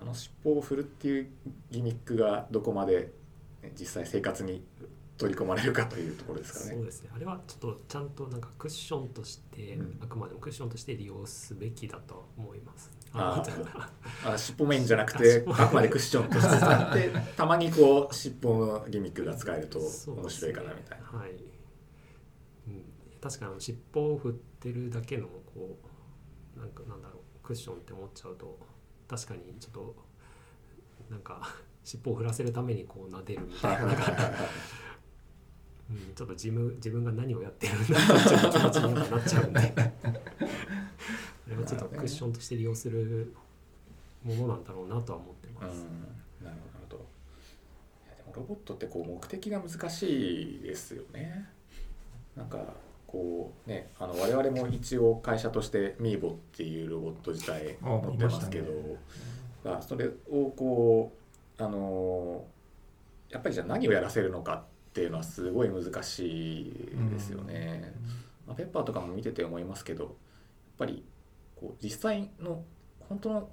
[0.00, 1.28] あの尻尾を振るっていう
[1.70, 3.12] ギミックがどこまで
[3.62, 4.62] ね実際生活に
[5.16, 6.72] 取り込まれるかというところですからね。
[6.76, 7.10] そうですね。
[7.14, 9.98] あれはちょっとちゃんとなんかクッションとして、うん。
[10.02, 12.90] あくまでもクッションとして利用すべきだと思います。
[13.16, 13.44] あ
[14.24, 21.18] のあ尻尾メインじゃなくあてあくまでクッションとして使って たまにこう尻尾のギミックが使えると面白いかなみたいな。
[21.18, 21.34] はい、う
[22.70, 22.84] ん、
[23.20, 25.78] 確かに尻尾を振ってるだけのこ
[26.56, 28.58] うなんかなんだろうクッションって思っちゃうと
[29.06, 29.96] 確かにちょっと
[31.08, 31.40] なんか
[31.84, 33.94] 尻尾を振らせるためにこう撫でるみたいな、
[35.90, 39.60] うん、ちょっと自分自分が何をやってるんだってちょっと気持ちになっちゃうんで。
[41.46, 43.34] あれはちょっとクッションとして利用する
[44.22, 45.54] ものなんだろうなとは思ってうん。
[45.54, 45.84] ます。
[46.42, 46.56] なる
[46.88, 46.96] ほど。
[46.96, 51.48] いやでもロボットってこう目的が難しいですよね。
[52.34, 52.74] なんか
[53.06, 58.98] こうねあの我々も一応会社としてミーボっていうロボット自体あ持ってますけど、いましたね。
[59.64, 61.12] まあそれをこ
[61.58, 62.44] うあの
[63.30, 64.64] やっぱりじゃあ何をやらせるのか
[64.94, 66.72] っていうのはすごい難しい
[67.10, 67.92] ですよね。
[68.46, 70.12] まあ、ペッパーとかも見てて思いますけどやっ
[70.78, 71.02] ぱり
[71.56, 72.62] こう実際の
[73.08, 73.48] 本当の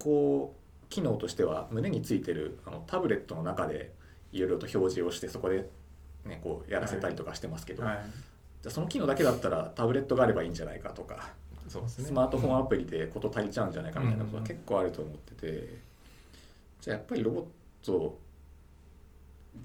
[0.00, 3.92] こう機能としては胸についてるあのタブレットの中で
[4.32, 5.68] いろいろと表示をしてそこで、
[6.24, 7.96] ね、こうやらせたりとかしてますけど、はい。
[8.62, 11.30] じゃあその機能だけだったらタブレットがあればいいんじゃないかとか
[11.68, 12.06] そうですね。
[12.06, 14.48] スマートフォンアプリで事足りちゃうんじゃないかみたいなことはうん。
[14.48, 15.78] 結構あると思ってて
[16.80, 17.44] じゃあやっぱりロボッ
[17.86, 18.18] ト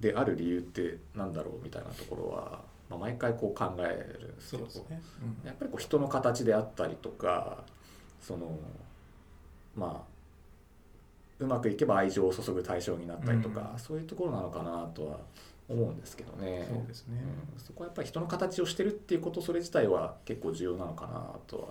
[0.02, 5.02] である理由ってなんだろうみたいなところは、まあ、毎回こう考えるんですけどね、
[5.44, 7.64] うんやっぱりこう人の形であったりとか
[8.22, 8.58] その
[9.76, 10.14] まあ
[11.40, 15.18] うまくいけば愛情を注ぐ対象になったりとか、うんそういうところなのかなとは
[15.68, 16.68] 思うんですけどね。
[16.70, 17.22] そうですね、
[17.56, 21.68] うんそこはやっぱり人の形をしてるっていうことそれ自体は結構重要なのかなとは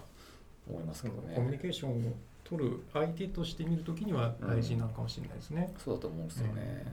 [0.68, 1.34] 思いますけどね。
[1.34, 2.12] コミュニケーションを
[2.44, 5.72] 取る相手として見るときには大事なのかもしれないですね。
[5.78, 6.92] そうだと思うんですよね。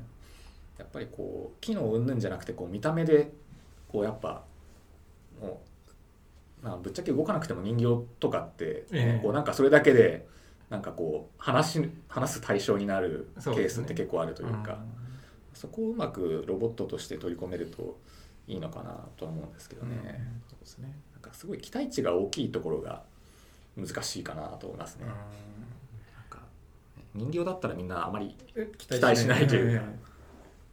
[0.79, 3.31] やっぱりこう機能云々じゃなくてこう見た目で
[3.89, 4.43] こうやっぱ
[5.39, 5.61] も
[6.63, 9.19] うまあぶっちゃけ動かなくても人形とかって、ええ。
[9.21, 10.25] こうなんかそれだけで
[10.69, 14.79] なんかこう話し話す対象になるケースって結構あるというか
[15.53, 17.97] そこをうまくロボットとして取り込めると
[18.47, 19.89] いいのかなとは思うんですけどうん。
[19.89, 19.97] ね。
[20.49, 20.95] そうですね。
[21.13, 23.03] なんかすごい期待値が大きいところが
[23.77, 25.05] 難しいかなと思いますね。
[27.15, 28.35] 人形だったらみんなあまり
[28.77, 29.85] 期期待しないというか。
[29.85, 30.08] え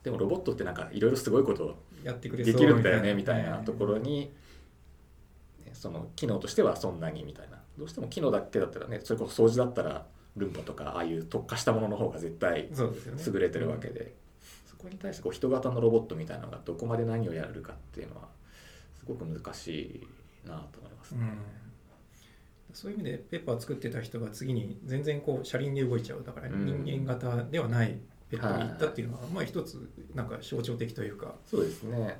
[0.06, 4.32] でもロボットってなんかいろいろすごいことえやってくれできるんだよねみたいなところに。
[5.72, 12.70] その機能としてはそんなにみたいなどうしても機能だけだったらねそれこそ掃除だったらルンバとかああいう特化したものの方が絶対。
[12.70, 14.14] 優れてるわけで、
[14.64, 18.28] そこに対してこう人型のロボットみたいなのがどこまで何をやるかっていうのは
[18.98, 21.20] すごく難しいなと思いますね。
[21.20, 21.38] うん
[22.72, 27.96] そういう意味でペッパー作ってた人が次に全然こう車輪で動いちゃうだからうん人間型ではない
[28.30, 32.18] ペッパーに行ったっていうのは、まあ一つなんか象徴的というかそうですね。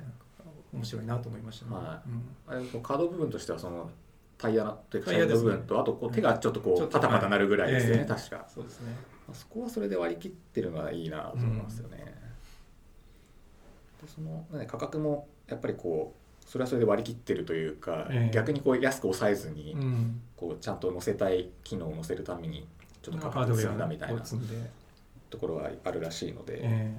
[0.73, 1.75] 面白いなと思いましたね。
[1.75, 2.55] はうん。
[2.55, 3.91] あれこうカード部分としてはその
[4.37, 5.51] タイヤというかタイヤですね。
[5.51, 8.07] 部分とあとこう手がちょっとこちょっとうパタパタなるぐらいですよね、ええ。
[8.07, 8.93] 確か、そうですね。
[9.27, 11.97] まあそこはそれで割り切ってるのはいいなと思いますよね、
[14.03, 18.35] でその、ね、価格もやっぱりこうそれはそれで割り切ってるというか、ええ。
[18.35, 20.21] 逆にこう安く抑えずに、うん。
[20.37, 22.69] こうちゃんと載せたい機能を載せるために
[23.03, 24.23] ちょっと価格ウェア積んだみたいな
[25.31, 26.95] ところはあるらしいので、え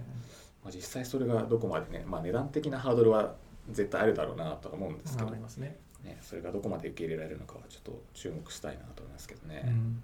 [0.64, 3.36] まあ、実際それがどこまでね、まあ、値段的なハードルは
[3.72, 5.78] 絶対あるだろうなとは思うんえですけど、ね。
[6.04, 10.04] ね、それがどこまで受け入れられるのかはちょっと注目したいなと思いますけどね、うん。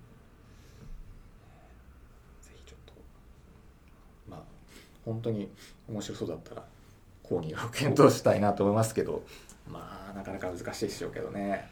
[2.42, 2.94] ぜひちょっと
[4.30, 4.42] まあ
[5.06, 5.50] 本当に
[5.88, 6.66] 面白そうだったら
[7.24, 9.24] 購入を検討したいなと思いますけど
[9.72, 11.70] まあなかなか難しいでしょうけどね。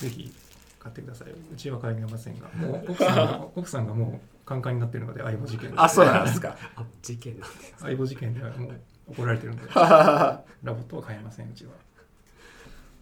[0.00, 0.32] ぜひ
[0.78, 1.28] 買ってください。
[1.30, 6.56] うちは買えませんがもう奥さんが奥さんがもうカンカンになってるので相棒事件あそうなんですか。
[6.76, 9.62] あ 事件なんで相棒事件ではもう怒られてるんで。
[9.74, 11.72] ラボットは買えませんうちは。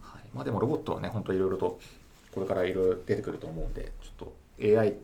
[0.01, 0.23] はい。
[0.33, 1.81] まあでもロボットはね本当いろいろと
[2.33, 4.29] これからいろいろ出てくると思うんでちょっ
[4.59, 4.95] と AI っ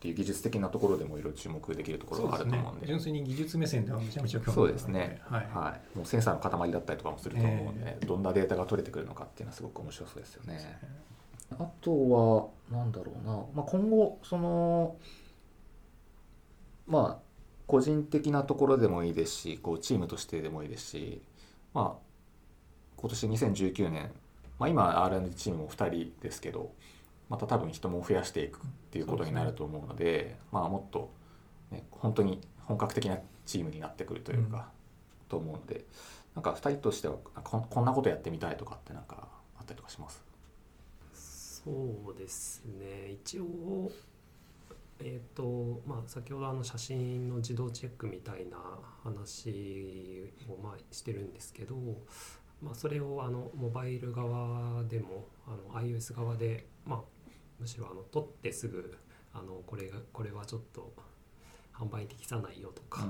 [0.00, 2.86] ていう技術的なところでもいろいろ注目できるところがあると思うんで。
[2.86, 4.84] 純粋に技術目線ではめちゃめちゃ興味そうがあるので。
[4.84, 10.78] すね、はい、はい、もうセンサーの塊だったりとかもすると思うので、どんなデータが取れてくるのかっていうのはすごく面白そうですよね。
[11.58, 12.10] あと
[12.70, 14.96] はなんだろうな、まあ、今後その
[16.90, 17.30] まあ
[17.66, 21.22] 個人的なところでもいいですしこうチームとしてでもいいですし
[21.72, 22.00] まあ
[22.96, 24.10] 今年2019年、
[24.58, 26.72] まあ、今 R&D チームも2人ですけど
[27.28, 28.60] また多分人も増やしていくっ
[28.90, 31.10] ていうことになると思うのでまあもっと、
[31.70, 34.68] ね、本当に本格的なチームになってくるというか、
[35.28, 35.84] と思うので
[36.34, 39.28] なんか2人としてはここんなことやってみたいとかってなんか
[39.58, 40.22] あったりとかします？
[41.64, 41.70] そ
[42.14, 43.10] うですね。
[43.12, 43.90] 一応
[45.02, 48.58] えっ、とまあ先ほどあの写真の自動チェックみたいな
[49.02, 51.76] 話をまあしてるんですけど、
[52.62, 57.00] まあ、それをあのモバイル側でもあの iOS 側でまあ
[57.58, 58.98] むしろあの撮ってすぐ
[59.32, 60.92] あのこれがこれはちょっと
[61.72, 63.06] 販売に適さないよとか、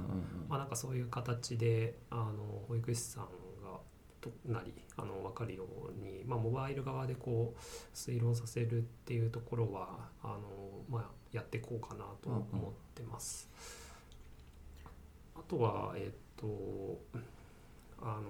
[0.49, 3.25] まあ、なんかそういう形であの保育士さん
[3.65, 3.79] が
[4.21, 10.41] となりあの分かるように、まあ、モバイル側でこう推論させるっていうところはあの、
[10.89, 13.49] まあ、やっていこうかなと思ってます。
[15.35, 17.01] あとはえっと
[18.01, 18.23] あのま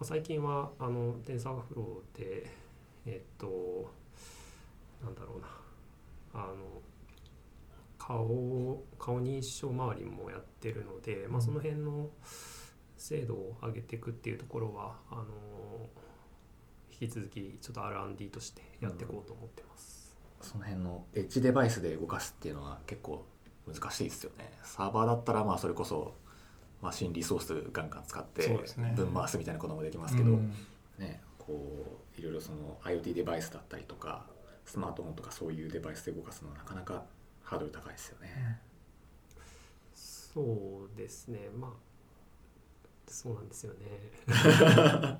[0.00, 2.50] あ最近はあのテンサーフローで
[3.06, 3.90] えっと
[5.02, 5.48] なんだろうな
[6.32, 6.80] あの
[7.98, 12.08] 顔顔認証周りもやってるので、まあ、その辺の
[12.96, 15.24] 精度を上げていくっていうところはあの
[17.00, 19.99] 引き続きちょっと R&D としてやっていこうと思ってます。
[20.40, 23.24] その辺のエッジデバイスで動かすっていうのは結構
[23.66, 24.50] 難しいですよね。
[24.64, 26.14] サーバーだったらまあそれこそ
[26.80, 28.92] マシンリソースガンガン使ってそうですね。
[28.96, 30.52] 分回すみたいなこともできますけど、うん。
[30.98, 34.26] ね、こういろいろその IoT デバイスだったりとか
[34.64, 37.04] スマートフォンとかそういうデバイスで動かすのはなかなか
[37.42, 38.60] ハードル高いですよね。
[39.94, 41.50] そうですね。
[41.58, 41.70] まあ
[43.06, 43.78] そうなんですよね。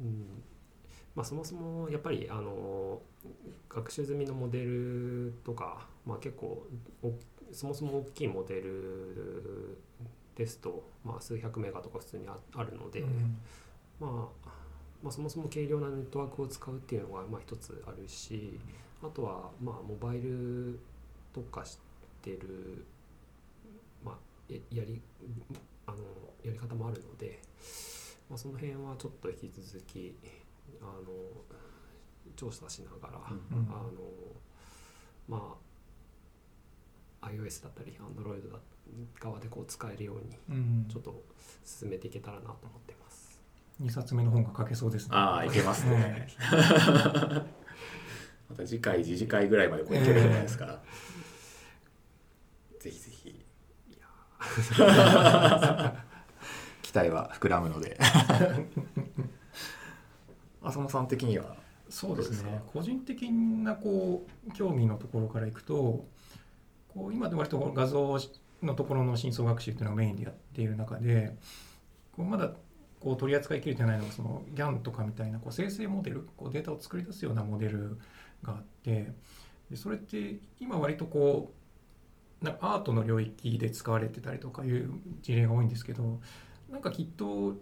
[0.00, 0.42] うん
[1.16, 3.00] まあ、そもそもやっぱりあの
[3.70, 6.66] 学習済みのモデルとか、まあ、結構
[7.02, 7.12] お
[7.52, 9.78] そもそも大きいモデル
[10.36, 13.38] ですと、まあ、数百メガとか普通にああるので、うん
[13.98, 14.48] まあ、
[15.02, 18.60] まあそもそも軽量なネットワークを使うっていうのがまあ一つあるし
[19.02, 20.78] あとはまあモバイル
[21.32, 21.78] 特化し
[22.20, 22.84] てる、
[24.04, 25.00] まあ、ややり
[25.86, 25.98] あの
[26.44, 27.38] やり方もあるので、
[28.28, 30.14] まあ、その辺はちょっと引き続き
[30.80, 31.00] あの
[32.36, 33.90] 調査しながら、うんうんあの
[35.28, 35.56] ま
[37.22, 38.58] あ iOS だったり Android だ
[39.18, 41.24] 側でこう使えるようにうんちょっと
[41.64, 43.40] 進めていけたらなと思ってます。
[43.82, 46.28] 2冊目の本が書けそうですねああいけますね。
[48.48, 50.80] また次回次次回ぐらいまでこれいけるじゃないですか。
[52.78, 53.44] ぜひぜひ。
[56.82, 57.98] 期待は膨らむので。
[60.66, 61.56] 浅野さん的には。
[61.88, 62.60] そうですね。
[62.72, 66.04] 個人的なこう興味のところからいくと
[66.88, 68.18] こう今で割と画像
[68.62, 71.36] のところの深層学習っていうのがメインでやっている中で
[72.16, 72.50] こうまだ
[73.00, 77.98] こう取り扱いきれてないのがその GAN とかみたいなこう生成モデルこうデータを作り出すようなモデル
[78.42, 79.12] があって
[79.70, 81.52] でそれって今割とこ
[82.42, 84.90] うなんかアートの領域で使われてたりとかいう
[85.22, 86.20] 事例が多いんですけど
[86.70, 87.54] なんかきっと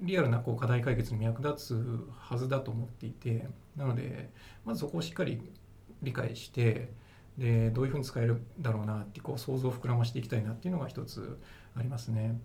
[0.00, 4.30] リアルなこう課題解決に役立つはずだと思っていてなので
[4.64, 5.40] まずそこをしっかり
[6.02, 6.92] 理解して
[7.36, 11.38] でどういうふうに使えるだろうなってこう想像を膨らましていきたいなっていうのが一つ
[11.74, 12.38] ありますね。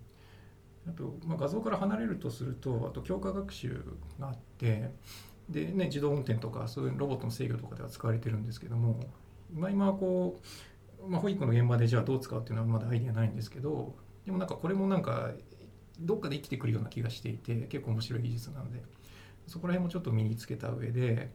[0.87, 3.83] あと、まあ、画像から離れるとするとあと強化学習
[4.19, 4.91] があって
[5.49, 8.99] で、ね、自動運転とかそういうロボットの制御とかでは使われてるんですけども
[9.51, 10.39] 今今こ
[11.03, 13.95] う、まあ、保育の現場でじゃあどう使うっていうのはまだアイデアないんですけど
[14.25, 15.31] でもなんかこれもなんか
[15.99, 18.83] どっかで生きてくるような気がしていて結構面白い技術なので
[19.47, 21.31] そこら辺もちょっと身につけた上で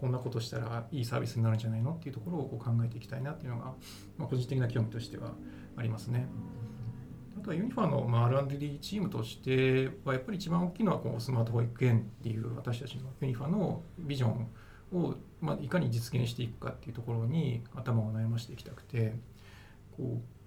[0.00, 3.74] こんなことしたらいいサービスになるんじゃないのっていうところをこう考えていきたいなっていうのが、
[4.16, 5.32] まあ、個人的な興味としては
[5.76, 6.26] ありますね。
[7.36, 14.48] あとはユニファのま R&D チームとしてはやっぱり一番大きいのはこうスマート保育園っていう私たちのユニファのビジョン
[14.92, 19.14] をまあいかに実現していくかっていうところに頭を悩ましていきたくて
[19.96, 20.37] こう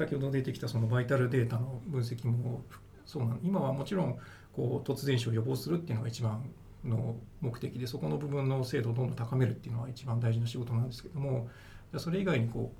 [0.00, 2.62] 先ほど出てきたそのバイタルデータの分析も
[3.04, 4.16] そうなの今はもちろん
[4.50, 6.42] こう突然死を予防するっていうのが一番
[6.82, 11.48] の目的でそこの部分の精度をどんどん高めるっていうのは一番大事な仕事なんですけども
[11.90, 12.72] じゃそれ以外にこ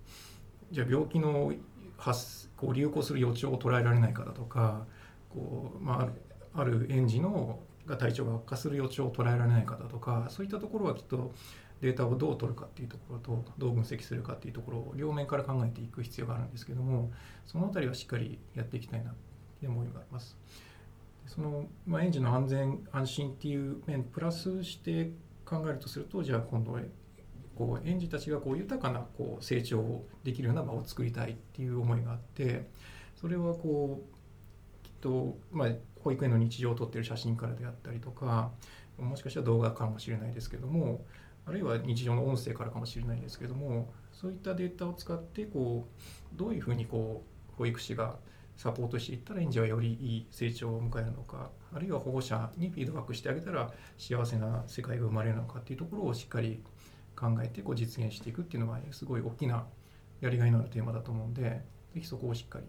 [0.72, 1.52] うじゃ病気の
[1.98, 4.86] 発こう流行する予兆を捉えられないかだとか
[5.28, 6.12] こう、まある、
[6.54, 11.32] ある園児のが体調が悪化する予兆を捉えられないかだとかそういったところはきっと
[11.80, 17.10] データをどう取るかっていうところとどう分析するかっていうところを両面から考えていく必要があるんですけども
[17.46, 19.14] そのあたりはしっかりやっていきたいなっ
[19.58, 20.36] ていう思いがあります。
[21.26, 25.12] その、まあ、園児の安全安心っていう面プラスして
[25.44, 26.78] 考えるとするとじゃあ今度
[27.54, 32.66] こう園児たちがこう豊かなこう成長をできるような場を作りたいっていう思いがあって
[33.20, 35.68] それはこうきっと、まあ、
[36.02, 38.50] 保育園の日常を撮ってる写真からであったりとか
[38.98, 41.04] もしかしたら動画かもしれないですけども
[41.46, 48.16] あるいは日常の音声からかもしれないですけどもそういったデータを使ってこうどういうふうにこう保育士が
[48.56, 56.62] サポートしていったら園児はよりいい成長を迎えるのかあるいは保護者にフィードバックしてあげたら幸せな世界が生まれるのかっていうところをしっかり
[57.16, 59.64] 考えてこう実現していくっていうのはすごい大きな
[60.20, 61.62] やりがいのあるテーマだと思うんで
[61.94, 62.66] ぜひそこをしっかり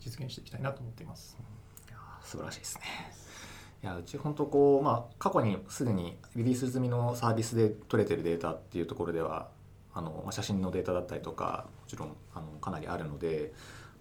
[0.00, 1.36] 実現していきたいなと思っています。
[2.22, 3.25] 素晴らしいですね。
[3.86, 9.48] いやうち本当こうまあ過去にすでにリリース済みのサービスで取れてるデータっていうところでは
[9.94, 13.52] あのまあ写真のデータだったりとかもちろんあのかなりあるので、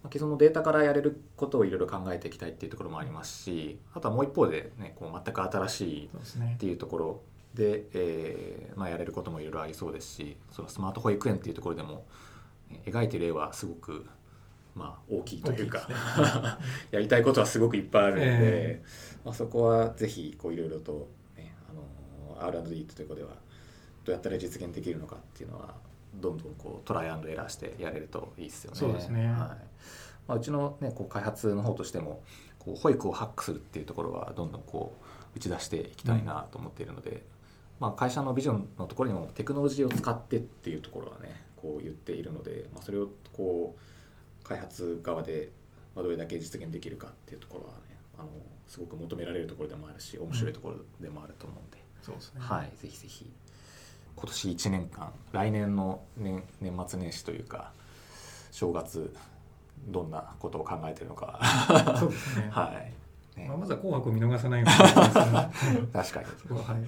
[0.02, 6.54] まあ、既存のデータからやれることをいろいろ考えていきたいっていうところもありますしあとはもう一方でねこう全く新しいそうですね。
[6.56, 7.22] っていうところ
[7.54, 12.06] で、えーまあ、やれることもいろいろありそうですしそのスマート保育園っていうところでも
[12.72, 14.04] ね描いてる絵はすごく、
[14.74, 15.86] まあ、大きいというか、ね。
[16.90, 18.84] やりたいことはすごくいっぱいあるので、え
[19.26, 21.74] まあ、そこはぜひこういろいろと、ね、あ
[22.44, 23.32] の R&D ということでは
[24.06, 25.74] どうやったら実現できるのかっていうのは
[26.14, 28.78] どんどんこうトライアンドエラーしてやれるといいですよね。
[28.78, 29.26] そうですね。
[29.26, 29.32] はい。
[30.28, 32.24] まあ、うちの、ね、こう開発の方としても
[32.60, 34.96] こう保育をハックするっていうところはどんどんこ
[35.34, 37.24] う打ち出していきたいなと思っているので、
[37.80, 45.50] まあ、会社のビジョンのところにもテクノロジーを使ってっていうところはねこう言っているので、まあ、それをこう開発側で
[45.96, 48.30] まあどれだけ実現できるかっていうところはねあの
[48.68, 52.42] すごく求められるところでもあるし面白いところでもあると思うんで、そうですね。
[52.42, 53.32] はい、ぜひぜひ。
[54.16, 57.74] 今年1年間来年の年年末年始というか
[58.52, 59.14] 正月
[59.88, 61.40] どんなことを考えてるのか。
[62.00, 62.48] そうですね。
[62.52, 62.72] は
[63.36, 63.48] い、ね。
[63.48, 66.26] まあ、まずは紅白を見逃さないように 確かに。
[66.42, 66.84] そこははい。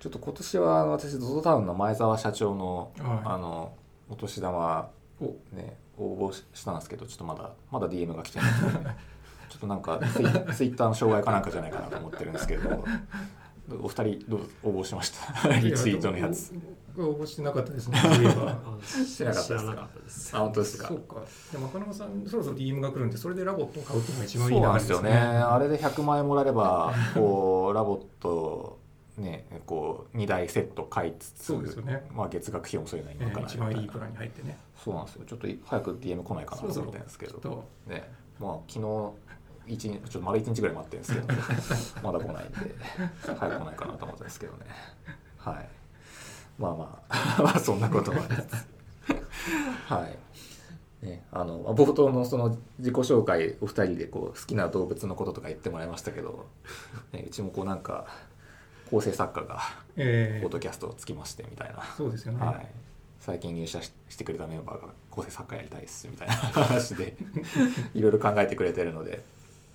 [0.00, 3.20] ちょっと今年は私 ZOZO タウンの前澤社長の、はい。
[3.24, 3.72] あの
[4.10, 4.90] お年玉
[5.20, 8.50] おね応募ししたんですけどちょっとまだまだ DM が来てない
[9.62, 12.84] となんかツイ ツイッターの障害かなんかじゃないかなと思ってるんですけど
[13.80, 15.48] お二人どう応募しました？
[15.60, 16.52] リツイートのやつ。
[16.94, 17.98] 応募してなかったですね。
[17.98, 18.50] そういえば。
[18.50, 19.54] あしてなかった
[20.00, 21.16] ですあ本当ですかそうか。
[21.50, 28.78] でも、赤沼さん、そろそろ DM が来るんで、それで LOVOT を買うっていうのが一番いいなんですよねあれで100万円もらえればこう LOVOT
[29.16, 34.58] ねこう2台セット買いつつそうですよねまあ、月額費用もそういうのはえー今から一番いいプランに入ってね。
[34.76, 39.12] そうなんですよちょっと早く DM 来ないかなと思ってるんですけどとねまあ昨日
[39.66, 42.74] 一日ちょっと丸1日ぐらい待ってるんですけど まだ来ないんで
[43.24, 44.66] 早く来ないかなと思ったんですけどね。
[45.38, 45.68] はい。
[46.58, 48.66] まあまあ まあそんなこともありつつ。
[49.88, 50.18] はい。
[51.06, 56.46] ね、あのまあ冒頭のその自己紹介お二人でこう好きな動物のこととか言ってもらいましたけど、
[57.12, 58.06] ね、うちもこうなんか
[58.88, 59.60] 構成作家が
[59.96, 62.46] えーポッドキャストをつきましてみたいな、そうですよね。
[62.46, 62.68] はい、
[63.18, 67.16] 最近入社ししてくれたメンバーが構成作家やりたいですみたいな話で
[67.94, 69.24] いろいろ考えてくれてるので、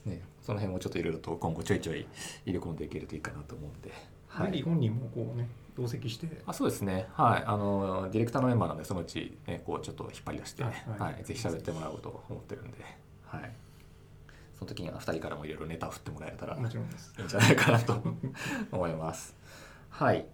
[0.08, 2.08] ね、その辺もちょっといろいろと今後ちょいちょい
[2.46, 3.92] 入れ込んでいけるといいかなと思うんで、
[4.28, 7.08] はい、本人もこうね、同席して、あそうですね。
[7.14, 7.44] はい。
[7.46, 11.22] あのディレクターのメンバーなんでそのうち、ね、こうちょっと引っ張り出して、あははい。
[11.22, 11.24] い。
[11.24, 12.78] ぜひ喋ってもらおうと思ってるんで、
[13.26, 13.52] はい、
[14.58, 16.56] その時には2人からもいろいろネタを振ってもらえたら。
[16.56, 18.02] いいんじゃないかなと
[18.72, 19.36] 思います。
[19.90, 20.26] はい。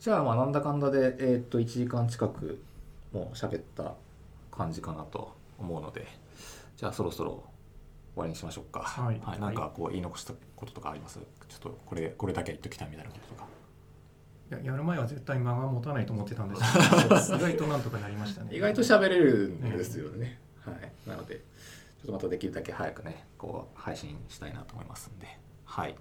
[0.00, 2.60] じゃあまあなんだかんだでえーっと1時間近く
[3.12, 3.94] もう喋った
[4.50, 6.06] 感じかなと思うので、
[6.76, 7.42] じゃあそろそろ
[8.14, 8.80] 終わりにしましょうか。
[8.80, 11.18] はいなんかこう言い残したこととかあります？
[11.18, 13.46] ちょっとこれこれだけは言っときたいみたいなこととか。
[14.50, 18.54] いややる前は絶対間が持たないと思ってたんですけど、 意外となんとかなりましたね。
[18.54, 20.38] 意外と喋れるんですよね。
[20.60, 20.92] はい。
[21.08, 21.40] なのでちょ
[22.04, 25.26] っとまたできるだけ早くねこう配信したいなと思いますんで、
[25.64, 25.96] はい。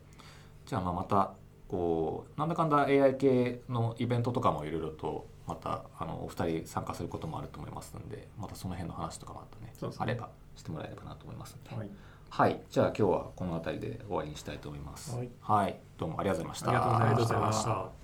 [0.65, 1.33] じゃあまあまた
[1.67, 11.89] こうなんだかんだ AI 系のイベントとかもいろいろとまたあのお二人参加することもあると思いますのでまたその辺の話とかもあったねねあればしてもらえればなと思いますので、はい。
[12.29, 15.15] はい、じゃあ今日はこの辺りで終わりにしたいと思います。
[15.15, 16.69] はいはい、どうもありがとうございました。
[16.69, 17.65] ありがとうございましたありがとうございまし
[17.97, 18.02] た